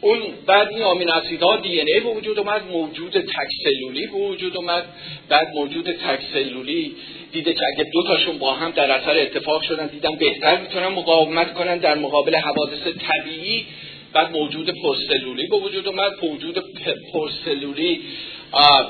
[0.00, 4.56] اون بعد این آمین اسیدها دی ای به وجود اومد موجود تک سلولی به وجود
[4.56, 4.84] اومد.
[5.28, 6.94] بعد موجود تک سلولی
[7.32, 11.54] دیده که اگه دو تاشون با هم در اثر اتفاق شدن دیدن بهتر می‌تونن مقاومت
[11.54, 13.66] کنن در مقابل حوادث طبیعی.
[14.12, 16.12] بعد موجود پرسلولی به وجود اومد.
[16.22, 16.64] موجود
[17.12, 18.00] پرسلولی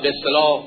[0.01, 0.63] به اصطلاح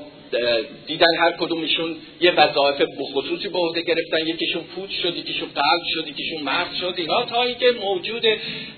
[0.87, 4.27] دیدن هر کدومشون یه وظایف بخصوصی به عهده گرفتن.
[4.27, 6.93] یکیشون پوچ شد یکیشون قلب شد یکیشون مغز شد.
[6.97, 8.23] اینا تا اینکه موجود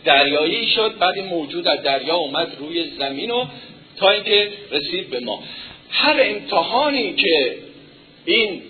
[0.05, 3.45] دریایی شد بعد این موجود از دریا اومد روی زمین و
[3.97, 5.43] تا اینکه رسید به ما.
[5.89, 7.55] هر امتحانی که
[8.25, 8.61] این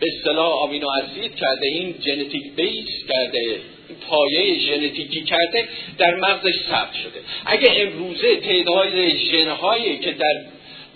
[0.00, 3.60] به اصطلاح آمینو اسید کرده این ژنتیک بیس کرده
[4.08, 7.20] پایه ژنتیکی کرده در مغزش ثبت شده.
[7.46, 10.44] اگه امروزه تعداد ژنهایی که در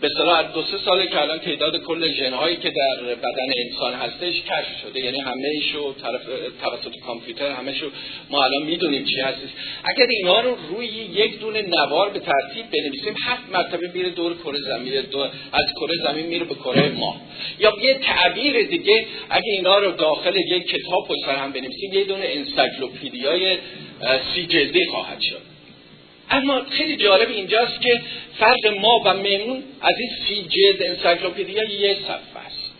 [0.03, 3.95] به صلاح دو سه ساله که الان تعداد کل ژن هایی که در بدن انسان
[3.95, 5.01] هستش کشف شده.
[5.01, 6.23] یعنی همه شو طرف
[6.63, 7.91] توسط کامپیوتر همه شو
[8.31, 9.49] ما الان می‌دونیم چی هستش.
[9.85, 14.59] اگر اینا رو روی یک دونه نوار به ترتیب بنویسیم هفت مرتبه میره دور کره
[14.59, 15.19] زمین دو
[15.53, 17.17] از کره زمین میره به کره ما.
[17.59, 22.25] یا یه تعبیر دیگه اگه اینا رو داخل یک کتاب پشت هم بنویسیم یه دونه
[22.25, 23.59] انسایکلوپدیای
[24.35, 25.52] سی جلدی خواهد شد.
[26.33, 28.01] اما خیلی جالب اینجاست که
[28.39, 32.73] فرق ما و میمون از این سی جلد انسایکلوپدیا یه صفحه است.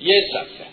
[0.00, 0.66] یه صفحه.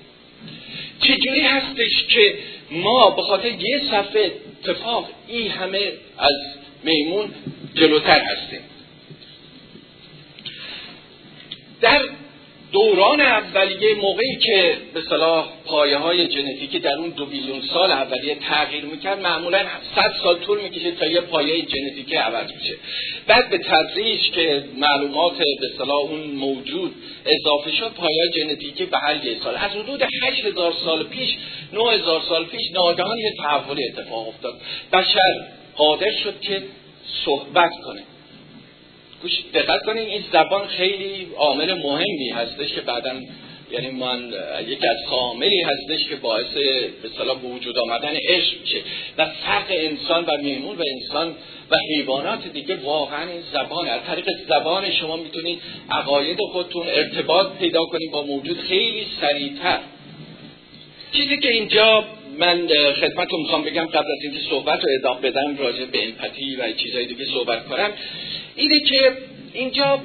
[1.02, 2.36] چجوری هستش که
[2.72, 4.32] ما به خاطر یه صفحه
[4.62, 7.34] اتفاق این همه از میمون
[7.76, 8.62] جلوتر هستیم؟
[11.82, 12.02] در
[12.72, 18.36] دوران اولیه موقعی که به صلاح پایه های ژنتیکی در اون دو بیلیون سال اولیه
[18.36, 22.76] تغییر می‌کرد معمولا صد سال طول می‌کشه تا یه پایه ژنتیکی عوض میشه
[23.28, 29.26] بعد به تدریج که معلومات به صلاح اون موجود اضافه شد پایه ژنتیکی به هر
[29.26, 29.56] یه سال.
[29.56, 31.38] از حدود 8000 سال پیش
[31.74, 34.62] 9000 سال پیش ناگهان یه تحول اتفاق افتاد.
[34.94, 36.64] بشر قادر شد که
[37.26, 38.04] صحبت کنه.
[39.22, 43.14] گوش دقت کنید این زبان خیلی عامل مهمی هستش که بعدا
[43.72, 44.34] یعنی من
[44.68, 46.54] یکی از عاملی هستش که باعث
[47.02, 48.82] به صلاح وجود آمدن عشق میشه.
[49.18, 51.36] و فرق انسان و میمون و انسان
[51.72, 57.86] و حیوانات دیگه واقعا این زبان از طریق زبان شما می‌تونید عقاید خودتون ارتباط پیدا
[57.86, 59.80] کنید با موجود خیلی سریعتر.
[61.14, 62.06] چیزی که اینجا
[62.40, 62.68] من
[63.02, 67.06] خدمتتون می‌خوام بگم قبل از اینکه صحبت رو ادامه بدم راجع به امپاتی و چیزهای
[67.06, 67.90] دیگه صحبت کنم.
[68.56, 69.18] اینه که
[69.54, 70.02] اینجا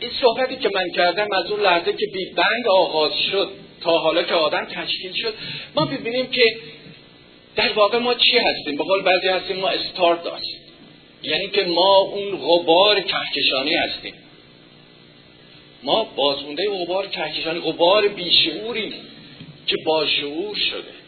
[0.00, 3.48] این صحبتی که من کردم از اون لحظه که بی بنگ آغاز شد
[3.80, 5.34] تا حالا که آدم تشکیل شد
[5.74, 6.56] ما ببینیم که
[7.56, 10.44] در واقع ما چی هستیم؟ به قول بعضی هستیم ما استارت داشت
[11.22, 14.14] یعنی که ما اون غبار کهکشانی هستیم.
[15.82, 18.94] ما بازمونده غبار کهکشانی غبار بیشعوریم
[19.66, 21.01] که باشعور شده.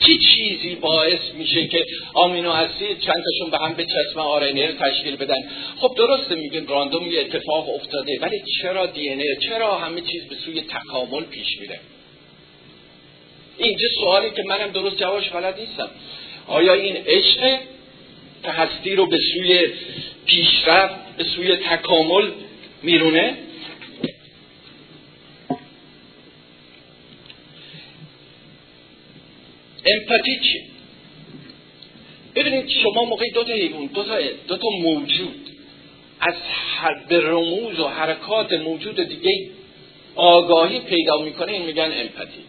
[0.00, 4.20] چه چیزی باعث میشه که آمینو اسید چند تاشون به هم به چسم
[4.66, 5.48] رو تشکیل بدن؟
[5.80, 10.60] خب درسته میگن راندوم یه اتفاق افتاده ولی چرا دی چرا همه چیز به سوی
[10.60, 11.80] تکامل پیش میره؟
[13.58, 15.90] اینجا سوالی که منم درست جوابش بلد نیستم.
[16.46, 17.58] آیا این عشق
[18.42, 19.68] که رو به سوی
[20.26, 22.30] پیشرفت به سوی تکامل
[22.82, 23.36] میرونه؟
[29.94, 30.60] امپاتی چی؟
[32.34, 35.48] ببینید شما موقعی دو تا حیوان دو تا, دو تا موجود
[36.20, 36.34] از
[37.08, 39.50] به رموز و حرکات موجود دیگه
[40.14, 42.44] آگاهی پیدا می‌کنه این میگن امپاتی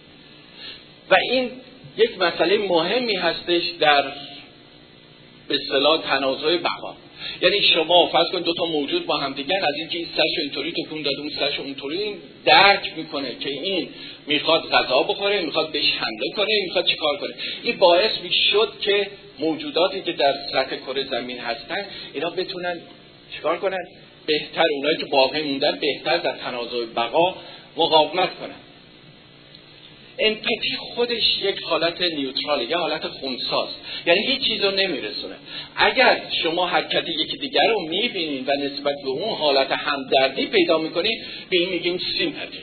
[1.10, 1.52] و این
[1.98, 4.04] یک مسئله مهمی هستش در
[5.48, 6.96] به اصطلاح تنازع بقا
[7.42, 10.72] یعنی شما فرض کنید دو تا موجود با هم دیگر از اینکه این سرش اینطوری
[10.72, 13.90] تکون داده اون سرش اونطوری درک می‌کنه که این
[14.28, 19.08] می‌خواد غذا بخوره می‌خواد بهش حمله کنه می‌خواد چیکار کنه؟ این باعث می‌شد که
[19.40, 22.82] موجوداتی که در سطح کره زمین هستن اینا بتونن
[23.36, 23.88] چیکار کنن؟
[24.26, 27.36] بهتر اونایی که باقی موندن بهتر در تنازع بقا
[27.78, 28.56] مقاومت کنن.
[30.20, 35.36] امپاتی خودش یک حالت نیوتراله یه حالت خونساست یعنی هیچ چیز رو نمیرسونه.
[35.82, 41.22] اگر شما حرکت یکی دیگر رو می‌بینید و نسبت به اون حالت همدردی پیدا می‌کنید
[41.50, 42.60] به این میگیم سیمپاتی.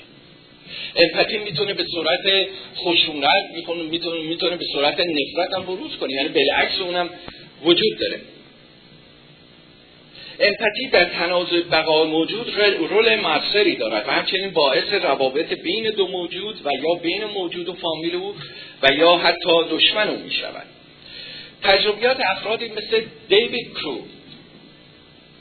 [0.97, 3.51] امپاتی می‌تونه به صورت خشونت
[3.91, 6.13] می‌تونه می‌تونه به صورت نفرت هم بروز کنه.
[6.13, 7.11] یعنی بالعکس اونم
[7.65, 8.21] وجود داره.
[10.41, 12.55] امپاتی در تنازع بقا موجود
[12.91, 17.73] رول موثری دارد و همچنین باعث روابط بین دو موجود و یا بین موجود و
[17.73, 18.35] فامیل او
[18.83, 20.31] و یا حتی دشمن او می
[21.63, 23.99] تجربیات افرادی مثل دیوید کرو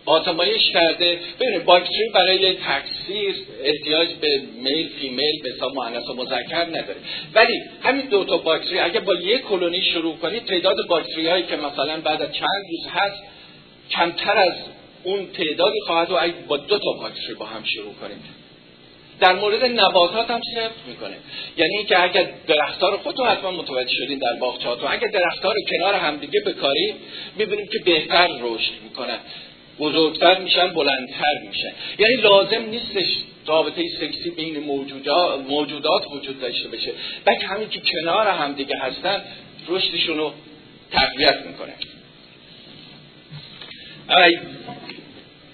[0.08, 1.20] آزمایش کرده.
[1.40, 6.96] ببینید باکتری برای تکثیر احتیاج به میل فیمیل به حساب مؤنث و مذکر نداره.
[7.34, 11.56] ولی همین دو تا باکتری اگه با یک کلونی شروع کنید تعداد باکتری هایی که
[11.56, 13.24] مثلا بعد از چند روز هست
[13.90, 14.54] کمتر از
[15.04, 18.47] اون تعدادی خواهد و با دو تا باکتری با هم شروع کنید
[19.20, 21.16] در مورد نباتات هم صفر می‌کنه.
[21.58, 26.40] یعنی اینکه اگر درختار رو حتما متوجه شدین در باغچه‌هاتون اگر درختار رو کنار همدیگه
[26.40, 26.96] بکاریم
[27.38, 29.18] می‌بینیم که بهتر رشد می‌کنن
[29.80, 31.72] بزرگتر میشن بلندتر میشن.
[32.00, 33.08] یعنی لازم نیستش
[33.46, 36.92] رابطه سکسی بین موجودات, موجودات وجود داشته بشه
[37.26, 39.22] بلکه همین که کنار همدیگه هستن
[39.68, 40.34] رشدشون رو
[40.92, 41.74] تقویت می‌کنه.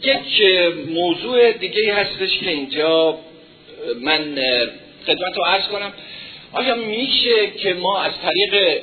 [0.03, 0.41] یک
[0.89, 3.19] موضوع دیگه هستش که اینجا
[4.01, 4.35] من
[5.05, 5.93] خدمت رو عرض کنم.
[6.51, 8.81] آیا میشه که ما از طریق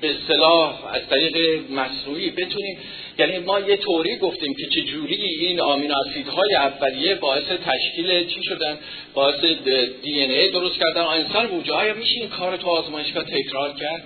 [0.00, 2.78] به اصطلاح از طریق مصنوعی بتونیم
[3.18, 8.78] یعنی ما یه طوری گفتیم که چجوری این آمینو اسیدهای اولیه باعث تشکیل چی شدن؟
[9.14, 13.74] باعث دی این ای درست کردن؟ انسان وجود آیا میشه این کار تو آزمایشگاه تکرار
[13.80, 14.02] کرد؟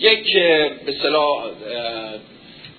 [0.00, 1.44] یک به اصطلاح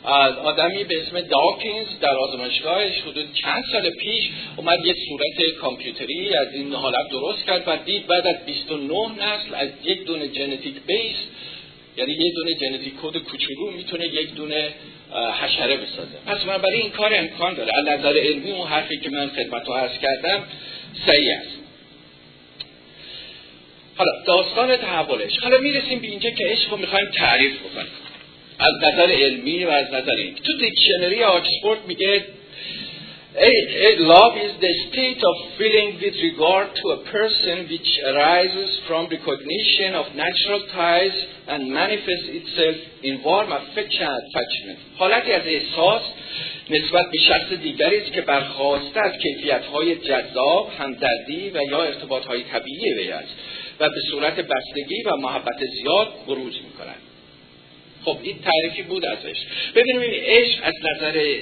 [0.06, 6.54] آدمی به اسم داکینز در آزمایشگاهش حدود چند سال پیش اومد یک صورت کامپیوتری از
[6.54, 11.16] این حالت درست کرد و دید بعد از 29 نسل از یک دونه ژنتیک بیس
[11.98, 14.70] یعنی یک دونه ژنتیک کد کوچولو می‌تونه یک دونه
[15.42, 16.18] حشره بسازه.
[16.26, 17.72] پس برای این کار امکان داره.
[17.78, 20.44] از نظر علمی اون حرفی که من خدمت عرض کردم
[21.06, 21.56] صحیح است.
[23.96, 25.40] حالا داستان تحولش.
[25.40, 27.88] حالا می‌رسیم به اینجا که عشق رو می‌خوایم تعریف بکنیم.
[28.60, 32.24] از نظر علمی و از نظر این تو دیکشنری آکسفورد میگه
[33.98, 39.94] love is the state of feeling with regard to a person which arises from recognition
[39.94, 41.16] of natural ties
[41.48, 44.80] and manifests itself in warm affection and attachment.
[44.98, 46.02] حالتی از احساس
[46.70, 52.94] نسبت به شخص دیگری است که برخواسته از کیفیت‌های جذاب، همدردی و یا ارتباط‌های طبیعی
[52.98, 53.36] وی است
[53.80, 57.15] و به صورت بستگی و محبت زیاد بروز می‌کند.
[58.06, 59.38] خب این تعریفی بود ازش.
[59.76, 61.40] ببینیم این عشق از نظر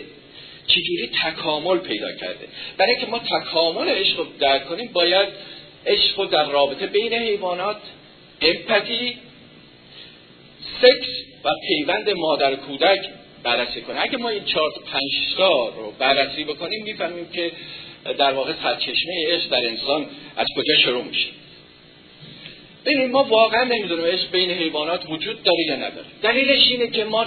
[0.68, 2.48] چجوری تکامل پیدا کرده.
[2.78, 5.28] برای اینکه ما تکامل عشق رو درک کنیم باید
[5.86, 7.78] عشق رو در رابطه بین حیوانات
[8.42, 9.18] امپاتی
[10.82, 11.10] سکس
[11.44, 13.10] و پیوند مادر کودک
[13.44, 14.02] بررسی کنیم.
[14.02, 17.52] اگه ما این چهار پنج تا رو بررسی بکنیم می‌فهمیم که
[18.18, 20.06] در واقع سرچشمه عشق در انسان
[20.38, 21.28] از کجا شروع میشه.
[22.86, 26.06] ببینید ما واقعا نمی‌دونیم عشق بین حیوانات وجود داره یا نداره.
[26.22, 27.26] دلیلش اینه که ما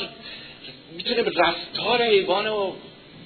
[0.96, 2.76] می‌تونیم رفتار حیوان رو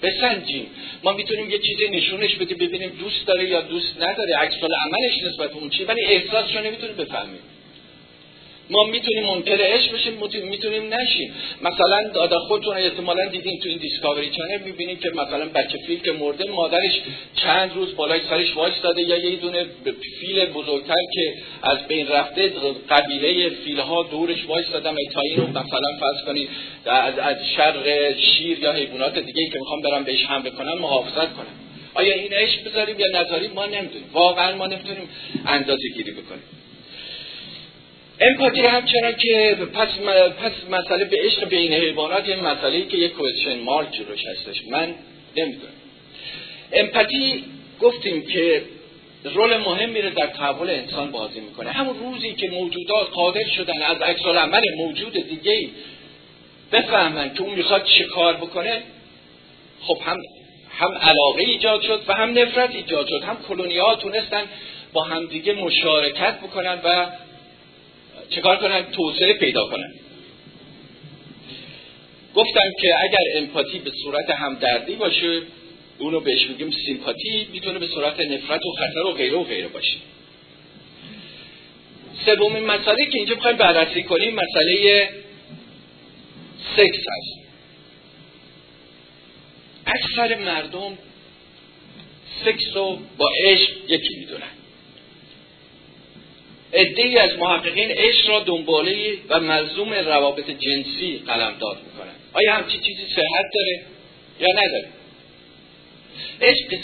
[0.02, 0.66] بسنجیم.
[1.02, 4.36] ما می‌تونیم یه چیزی نشونش بدیم ببینیم دوست داره یا دوست نداره.
[4.36, 7.40] عکس عملش نسبت به اون چی ولی احساسش رو نمی‌تونیم بفهمیم.
[8.70, 11.34] ما می‌تونیم منکر عشق بشیم می‌تونیم نشیم.
[11.62, 16.12] مثلا دادا خودتون احتمالا دیدین تو این Discovery Channel می‌بینیم که مثلا بچه فیل که
[16.12, 17.00] مرده مادرش
[17.34, 19.66] چند روز بالای سرش داده یا یه دونه
[20.20, 22.52] فیل بزرگتر که از بین رفته
[22.90, 24.38] قبیله فیل ها دورش
[24.72, 26.48] وایسادن تا این رو مثلا فرض کنید
[26.86, 31.46] از, از شر شیر یا حیوانات دیگه که می‌خوان بهش حمله بکنن محافظت کنم.
[31.94, 34.10] آیا این عشق بذاریم یا نذاریم؟ ما نمی‌دونیم.
[34.12, 35.08] واقعا ما نمی‌تونیم
[35.46, 36.59] اندازه گیری بکنیم.
[38.20, 39.88] امپاتی همچنان که پس,
[40.42, 44.62] پس مسئله به عشق بین حیوانات یه مسئله که یک کوشن مارک جلوش هستش.
[44.70, 44.94] من
[45.36, 45.72] نمی‌دونم.
[46.72, 47.44] امپاتی
[47.80, 48.62] گفتیم که
[49.24, 51.70] رول مهم میره در تحول انسان بازی می‌کنه.
[51.70, 55.68] همون روزی که موجودات قادر شدن از عکس عمل موجود دیگه
[56.72, 58.82] بفهمن که اون می‌خواد چه کار بکنه
[59.80, 60.16] خب هم
[60.78, 63.22] هم علاقه ایجاد شد و هم نفرت ایجاد شد.
[63.22, 64.42] هم کلونی ها تونستن
[64.92, 67.06] با همدیگه مشارکت بکنن و
[68.30, 69.94] چکار کنن؟ توسعه پیدا کنن.
[72.34, 75.42] گفتم که اگر امپاتی به صورت همدردی باشه
[75.98, 79.96] اونو بهش میگیم سیمپاتی می‌تونه به صورت نفرت و خطر و غیره و غیره باشه.
[82.26, 85.08] سومین مسئله که اینجا می‌خوایم بررسی کنیم مسئله
[86.76, 87.40] سکس هست
[89.86, 90.98] اکثر مردم
[92.44, 94.59] سکس رو با عشق یکی می‌دونن.
[96.72, 102.12] ای از محققین عشق را دنباله و ملزوم روابط جنسی قلمداد می‌کنن.
[102.32, 103.82] آیا همچی چیزی صحت داره
[104.40, 104.88] یا نداره؟
[106.40, 106.78] عشق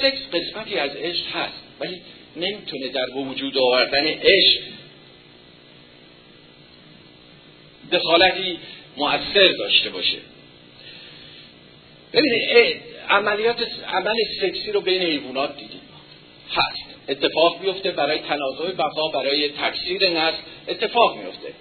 [0.00, 2.00] سکس قسمتی از عشق هست ولی
[2.36, 4.60] نمی‌تونه در وجود آوردن عشق
[7.92, 8.58] دخالتی
[8.96, 10.18] مؤثر داشته باشه.
[12.12, 15.80] ببینید عملیات عمل سکسی رو بین حیوانات دیدیم.
[16.50, 16.95] هست.
[17.08, 20.36] اتفاق میفته برای تنازع بقا برای تکثیر نسل
[20.68, 21.52] اتفاق میفته.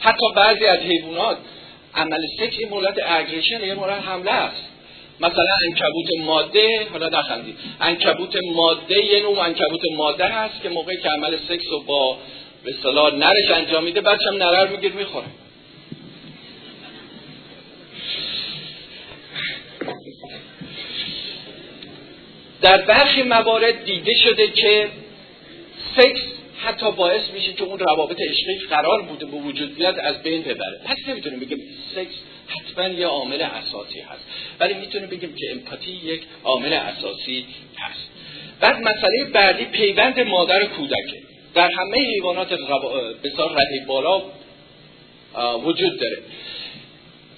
[0.00, 1.36] حتی بعضی از حیوانات
[1.94, 4.62] عمل سکس این مورد اگریشن یه مورد حمله است.
[5.20, 7.56] مثلا انکبوت ماده حالا نخندید.
[7.80, 12.18] انکبوت ماده یه نوع انکبوت ماده هست که موقعی که عمل سکس رو با
[12.64, 15.26] به صلاح نرش انجام میده بچه هم نرر میگیر می‌خوره.
[22.62, 24.88] در برخی موارد دیده شده که
[25.96, 26.20] سکس
[26.64, 30.80] حتی باعث میشه که اون روابط عشقی قرار بوده به وجود بیاد از بین ببره.
[30.84, 31.58] پس نمی‌تونیم بگیم
[31.94, 32.14] سکس
[32.48, 34.24] حتما یه عامل اساسی هست
[34.60, 37.46] ولی می‌تونیم بگیم که امپاتی یک عامل اساسی
[37.78, 38.10] هست.
[38.60, 41.22] بعد مسئله بعدی پیوند مادر کودکه.
[41.54, 42.52] در همه حیوانات
[43.24, 44.22] بسیار رده بالا
[45.64, 46.18] وجود داره.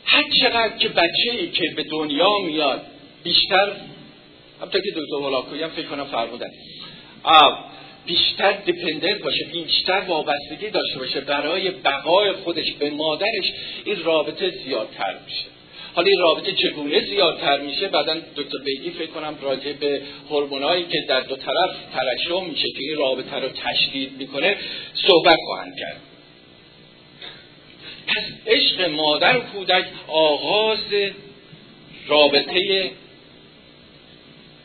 [0.05, 2.87] هر چقدر که بچه ای که به دنیا میاد
[3.25, 3.73] بیشتر
[4.63, 6.51] همطور که دکتر ولاکوی هم فکر کنم فرمودن.
[8.07, 11.21] بیشتر دیپندنت باشه بیشتر وابستگی داشته باشه.
[11.21, 13.53] برای بقای خودش به مادرش
[13.85, 15.45] این رابطه زیادتر میشه.
[15.95, 20.99] حالا این رابطه چگونه زیادتر میشه؟ بعدا دکتر بیگی فکر کنم راجع به هورمونایی که
[21.09, 24.57] در دو طرف ترشح میشه که این رابطه رو تشدید می‌کنه
[24.95, 26.01] صحبت خواهند کرد.
[28.07, 30.79] پس عشق مادر و کودک آغاز
[32.07, 32.91] رابطه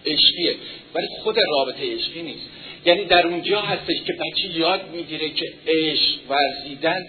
[0.06, 0.56] عشقیه.
[0.96, 2.50] ولی خود رابطه عشقی نیست.
[2.86, 7.06] یعنی در اونجا هستش که بچه یاد می‌گیره که عشق ورزیدن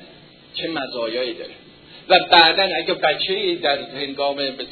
[0.55, 1.55] چه مزایایی داره.
[2.09, 4.67] و بعدا اگر بچه در هنگام به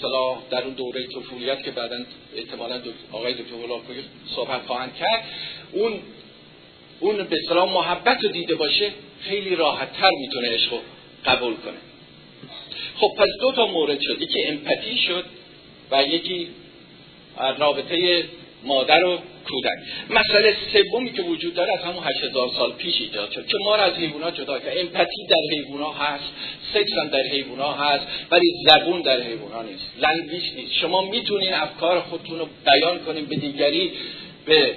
[0.51, 1.97] در اون دوره طفولیت که بعدا
[2.37, 2.81] احتمالا
[3.13, 3.97] آقای دکتر ولاکوی
[4.37, 5.25] صحبت خواهند کرد
[5.73, 5.93] اون
[7.01, 8.91] اون به صلاح محبت رو دیده باشه
[9.21, 10.79] خیلی راحت تر می‌تونه عشق رو
[11.27, 11.79] قبول کنه.
[12.97, 14.23] خب پس دو تا مورد شد.
[14.23, 15.25] یکی امپاتی شد
[15.91, 16.49] و یکی
[17.59, 18.25] رابطه
[18.65, 19.19] مادر و
[19.49, 19.79] کودک.
[20.11, 23.83] مسئله سومی که وجود داره از همون 8000 سال پیش ایجاد شد که ما را
[23.83, 24.79] از حیوانات جدا کرد.
[24.79, 26.25] امپاتی در حیوانات هست
[26.75, 29.85] سکس هم در حیوانات هست ولی زبون در حیوانات نیست.
[29.99, 30.73] language نیست.
[30.73, 33.93] شما می‌تونین افکار خودتون رو بیان کنین به دیگری
[34.47, 34.75] به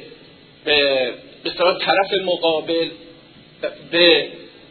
[0.66, 1.12] به
[1.44, 1.50] به
[1.80, 2.90] طرف مقابل
[3.92, 4.28] به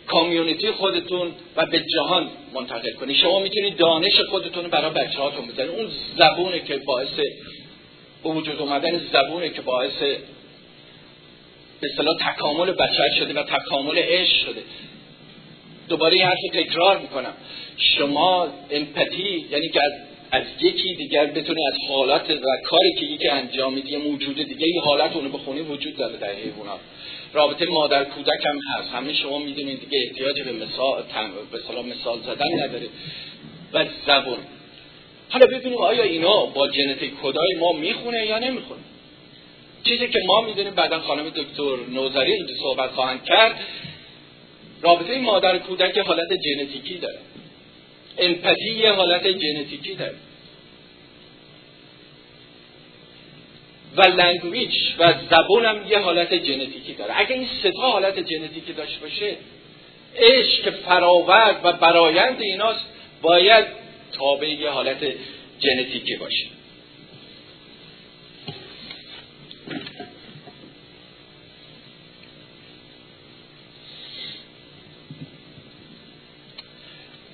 [0.07, 5.71] community خودتون و به جهان منتقل کنید شما می‌تونید دانش خودتون برای بچه هاتون بزنید
[5.71, 5.89] اون
[6.19, 7.21] زبونه که باعث
[8.25, 9.99] به وجود اومدن زبونه که باعث
[11.81, 14.63] به اصطلاح تکامل بشر شده و تکامل عشق شده.
[15.89, 17.33] دوباره این حرف تکرار می‌کنم.
[17.77, 19.93] شما امپاتی یعنی که از,
[20.31, 24.81] از یکی دیگر بتونی از حالات و کاری که یکی انجام میده موجود دیگه این
[24.81, 26.81] حالت اونو بخونی وجود داره در حیوانات.
[27.33, 28.91] رابطه مادر کودک هم هست.
[28.91, 31.03] همه شما می‌دونید دیگه احتیاج به مثال
[31.51, 32.87] به مثال زدن نداره.
[33.73, 34.39] و زبون.
[35.35, 38.81] حالا ببینیم آیا اینا با ژنتیک کدای ما می‌خونه یا نمی‌خونه.
[39.85, 43.61] چیزی که ما می‌دونیم بعدا خانم دکتر نوزری اینجا صحبت خواهند کرد
[44.83, 47.19] رابطه مادر کودک حالت ژنتیکی داره.
[48.19, 50.15] empathy یه حالت ژنتیکی داره.
[53.97, 57.15] و language و زبون هم یه حالت ژنتیکی داره.
[57.17, 59.37] اگه این سه حالت ژنتیکی داشته باشه
[60.17, 62.85] عشق فراورد و برایند ایناست.
[63.23, 63.84] باید
[64.19, 64.99] تابع یه حالت
[65.61, 66.47] ژنتیکی باشه.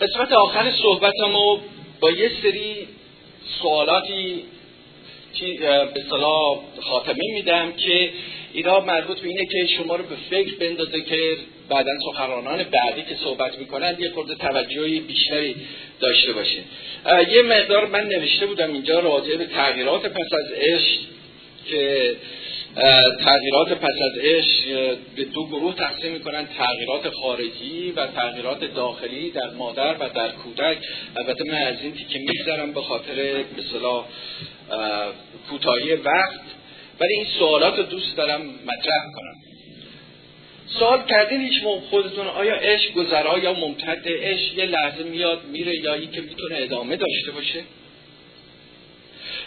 [0.00, 1.58] قسمت آخر صحبتمو
[2.00, 2.88] با یه سری
[3.62, 4.44] سوالاتی
[5.94, 8.12] به صلاح خاتمه میدم که
[8.52, 11.36] اینا مربوط به اینه که شما رو به فکر بندازه که
[11.68, 15.56] بعدا سخنرانان بعدی که صحبت می‌کنن یه خورده توجهی بیشتری
[16.00, 16.64] داشته باشین.
[17.30, 21.00] یه مقدار من نوشته بودم اینجا راجع به تغییرات پس از عشق
[21.66, 22.16] که
[23.24, 29.50] تغییرات پس از عشق به دو گروه تقسیم می‌کنن تغییرات خارجی و تغییرات داخلی در
[29.50, 30.78] مادر و در کودک.
[31.16, 33.44] البته من از این که میگذرم به خاطر به
[35.50, 36.40] کوتاهی وقت.
[37.00, 39.34] ولی این سوالات رو دوست دارم مطرح کنم.
[40.78, 45.76] سوال کردین هیچ موقع خودتون آیا عشق گذرا یا ممتد عشق یه لحظه میاد میره
[45.76, 47.62] یا این که می‌تونه ادامه داشته باشه؟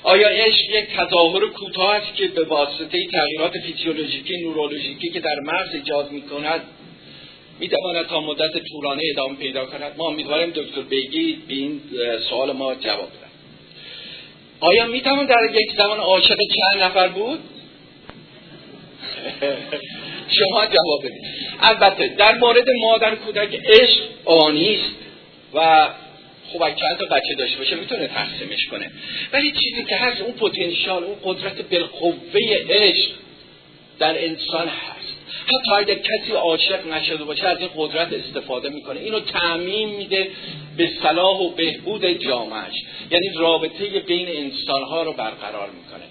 [0.03, 5.75] آیا عشق یک تظاهر کوتاه است که به واسطه تغییرات فیزیولوژیکی نورولوژیکی که در مغز
[5.75, 6.61] ایجاد می‌کند
[7.59, 11.81] می‌تواند تا مدت طولانی ادامه پیدا کند؟ ما امیدواریم دکتر بیگی به این
[12.29, 13.09] سوال ما جواب
[14.63, 17.39] آیا می‌توان در یک زمان عاشق چند نفر بود؟
[20.37, 21.23] شما جواب بدید.
[21.61, 24.95] البته در مورد مادر کودک عشق آنیست
[25.53, 25.89] و
[26.53, 28.91] خب چند تا بچه داشته باشه می‌تونه تقسیمش کنه.
[29.33, 32.39] ولی چیزی که هست اون پتانسیال اون قدرت بالقوه
[32.69, 33.09] عشق
[33.99, 35.13] در انسان هست.
[35.43, 38.99] حتی اگر کسی عاشق نشده باشه از این قدرت استفاده می‌کنه.
[38.99, 40.27] اینو تعمین میده
[40.77, 42.73] به صلاح و بهبود جامعش
[43.11, 46.03] یعنی رابطه بین انسانها رو برقرار می‌کنه.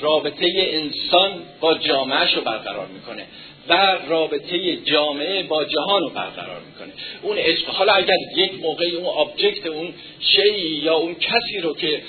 [0.00, 3.26] رابطه انسان با جامعهش رو برقرار می‌کنه
[3.68, 6.92] و رابطه جامعه با جهان رو برقرار می‌کنه.
[7.22, 12.02] اون عشق حالا اگر یک موقع اون آبجکت اون شیعی یا اون کسی رو که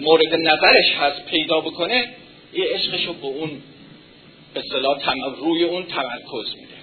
[0.00, 2.08] مورد نظرش هست پیدا بکنه
[2.54, 3.50] یه عشقش رو به اون
[4.54, 4.62] به
[5.40, 6.78] روی اون تمرکز میده.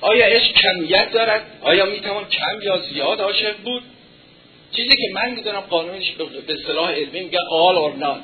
[0.00, 3.82] آیا عشق کمیت دارد؟ آیا می‌توان کم یا زیاد عاشق بود؟
[4.72, 8.20] چیزی که من می‌دونم قانونش به اصطلاح علمی میگه آل اور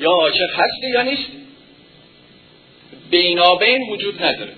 [0.00, 1.26] یا عاشق هستی یا نیست
[3.10, 4.52] بینابین وجود نداره.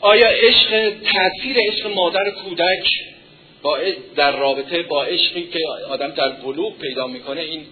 [0.00, 2.88] آیا عشق تاثیر عشق مادر کودک
[3.62, 3.78] با
[4.16, 5.60] در رابطه با عشقی که
[5.90, 7.66] آدم در بلوغ پیدا می‌کنه این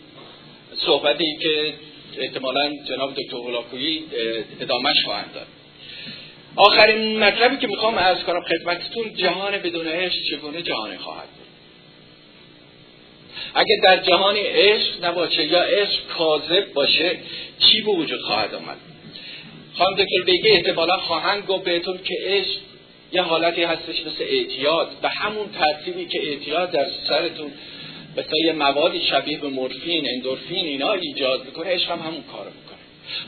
[0.87, 1.75] صحبتی که
[2.19, 4.05] احتمالا جناب دکتر غلاکویی
[4.61, 5.47] ادامهش خواهند داد.
[6.57, 11.47] آخرین مطلبی که می‌خوام ارز کنم خدمتتون جهان بدون عشق چگونه جهانی خواهد بود؟
[13.55, 17.19] اگه در جهان عشق نباشه یا عشق کاذب باشه
[17.59, 18.77] چی به وجود خواهد آمد؟
[19.75, 22.59] خانم دکتر بگه احتمالا خواهند گفت بهتون که عشق
[23.13, 24.91] یه حالتی هستش مثل اعتیاد.
[25.03, 27.53] و همون ترتیبی که اعتیاد در سرتون
[28.17, 32.79] مثل یه موادی شبیه به مورفین اندورفین اینا ایجاد می‌کنه عشق هم همون کارو می‌کنه.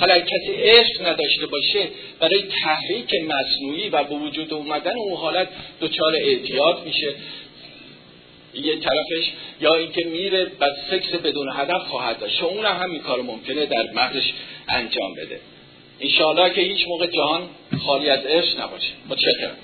[0.00, 1.88] حالا کسی عشق نداشته باشه
[2.20, 5.48] برای تحریک مصنوعی و به وجود اومدن اون حالت
[5.80, 7.14] دچار اعتیاد میشه.
[8.54, 12.42] یه طرفش یا اینکه میره و سکس بدون هدف خواهد داشت.
[12.42, 14.32] اون هم همین کار ممکنه در مغزش
[14.68, 15.40] انجام بده.
[16.00, 17.48] انشاءالله که هیچ موقع جهان
[17.86, 18.88] خالی از عشق نباشه.
[19.08, 19.56] متشکرم.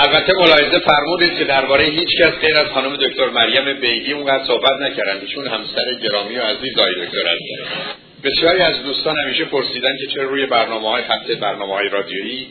[0.00, 4.80] البته ملاحظه فرمودید که درباره هیچ کس غیر از خانم دکتر مریم بیگی اونقدر صحبت
[4.80, 5.20] نکردن.
[5.20, 7.94] ایشون همسر گرامی و عزیز آقای دکتر هستن
[8.24, 12.46] بسیاری از دوستان همیشه پرسیدن که چرا روی برنامه های خط برنامه های رادیویی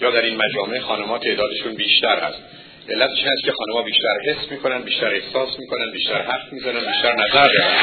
[0.00, 2.38] یا در این مجامع خانمها تعدادشون بیشتر هست.
[2.88, 7.44] علتش هست که خانمها بیشتر حس می‌کنن بیشتر احساس می‌کنن بیشتر حرف می‌زنن بیشتر نظر
[7.44, 7.76] دارن؟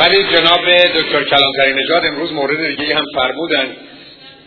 [0.00, 0.60] ولی جناب
[0.94, 3.76] دکتر کلانتری نژاد امروز مورد دیگه هم فرمودن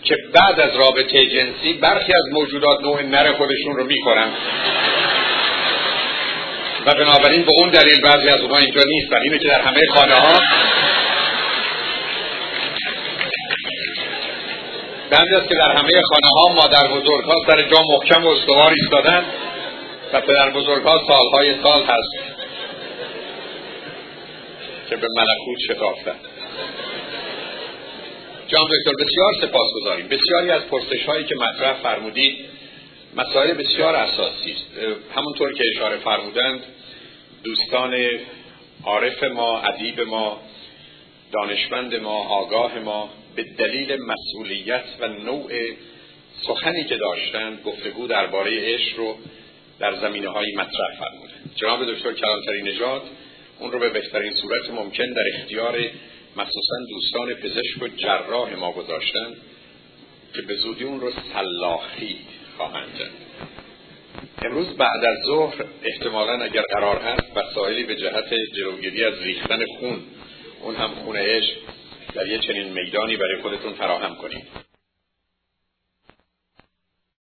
[0.04, 4.30] که بعد از رابطه جنسی برخی از موجودات نوع نر خودشون رو می‌خورن.
[6.86, 9.18] و بنابراین به اون دلیل بعضی از اونها اینجا نیستن.
[9.24, 10.34] اینه که در همه خانه ها
[15.12, 19.26] است که در همه خانه ها مادر بزرگ ها سر جا محکم و استوار ایستادن
[20.14, 22.43] و پدر بزرگ ها سالهای سال هست.
[24.90, 26.16] که به ملکوت شتافتن
[28.48, 32.46] جان دکتر بسیار سپاس گذاریم بسیاری از پرسش هایی که مطرح فرمودید
[33.16, 34.66] مسائل بسیار اساسی است.
[35.16, 36.64] همونطور که اشاره فرمودند
[37.44, 37.94] دوستان
[38.84, 40.42] عارف ما ادیب ما
[41.32, 45.52] دانشمند ما آگاه ما به دلیل مسئولیت و نوع
[46.48, 49.18] سخنی که داشتند گفتگو درباره عشق رو
[49.80, 51.52] در زمینه های مطرح فرمودند.
[51.56, 53.02] جناب دکتر کلانتری نژاد
[53.64, 55.80] اون رو به بهترین صورت ممکن در اختیار
[56.36, 59.34] مخصوصا دوستان پزشک و جراح ما گذاشتن
[60.36, 62.18] که به زودی اون رو سلاخی
[62.58, 63.12] خواهند کرد.
[64.42, 70.00] امروز بعد از ظهر احتمالا اگر قرار هست وسایلی به جهت جلوگیری از ریختن خون
[70.62, 71.54] اون هم خونه عشق
[72.16, 74.73] در یه چنین میدانی برای خودتون فراهم کنید.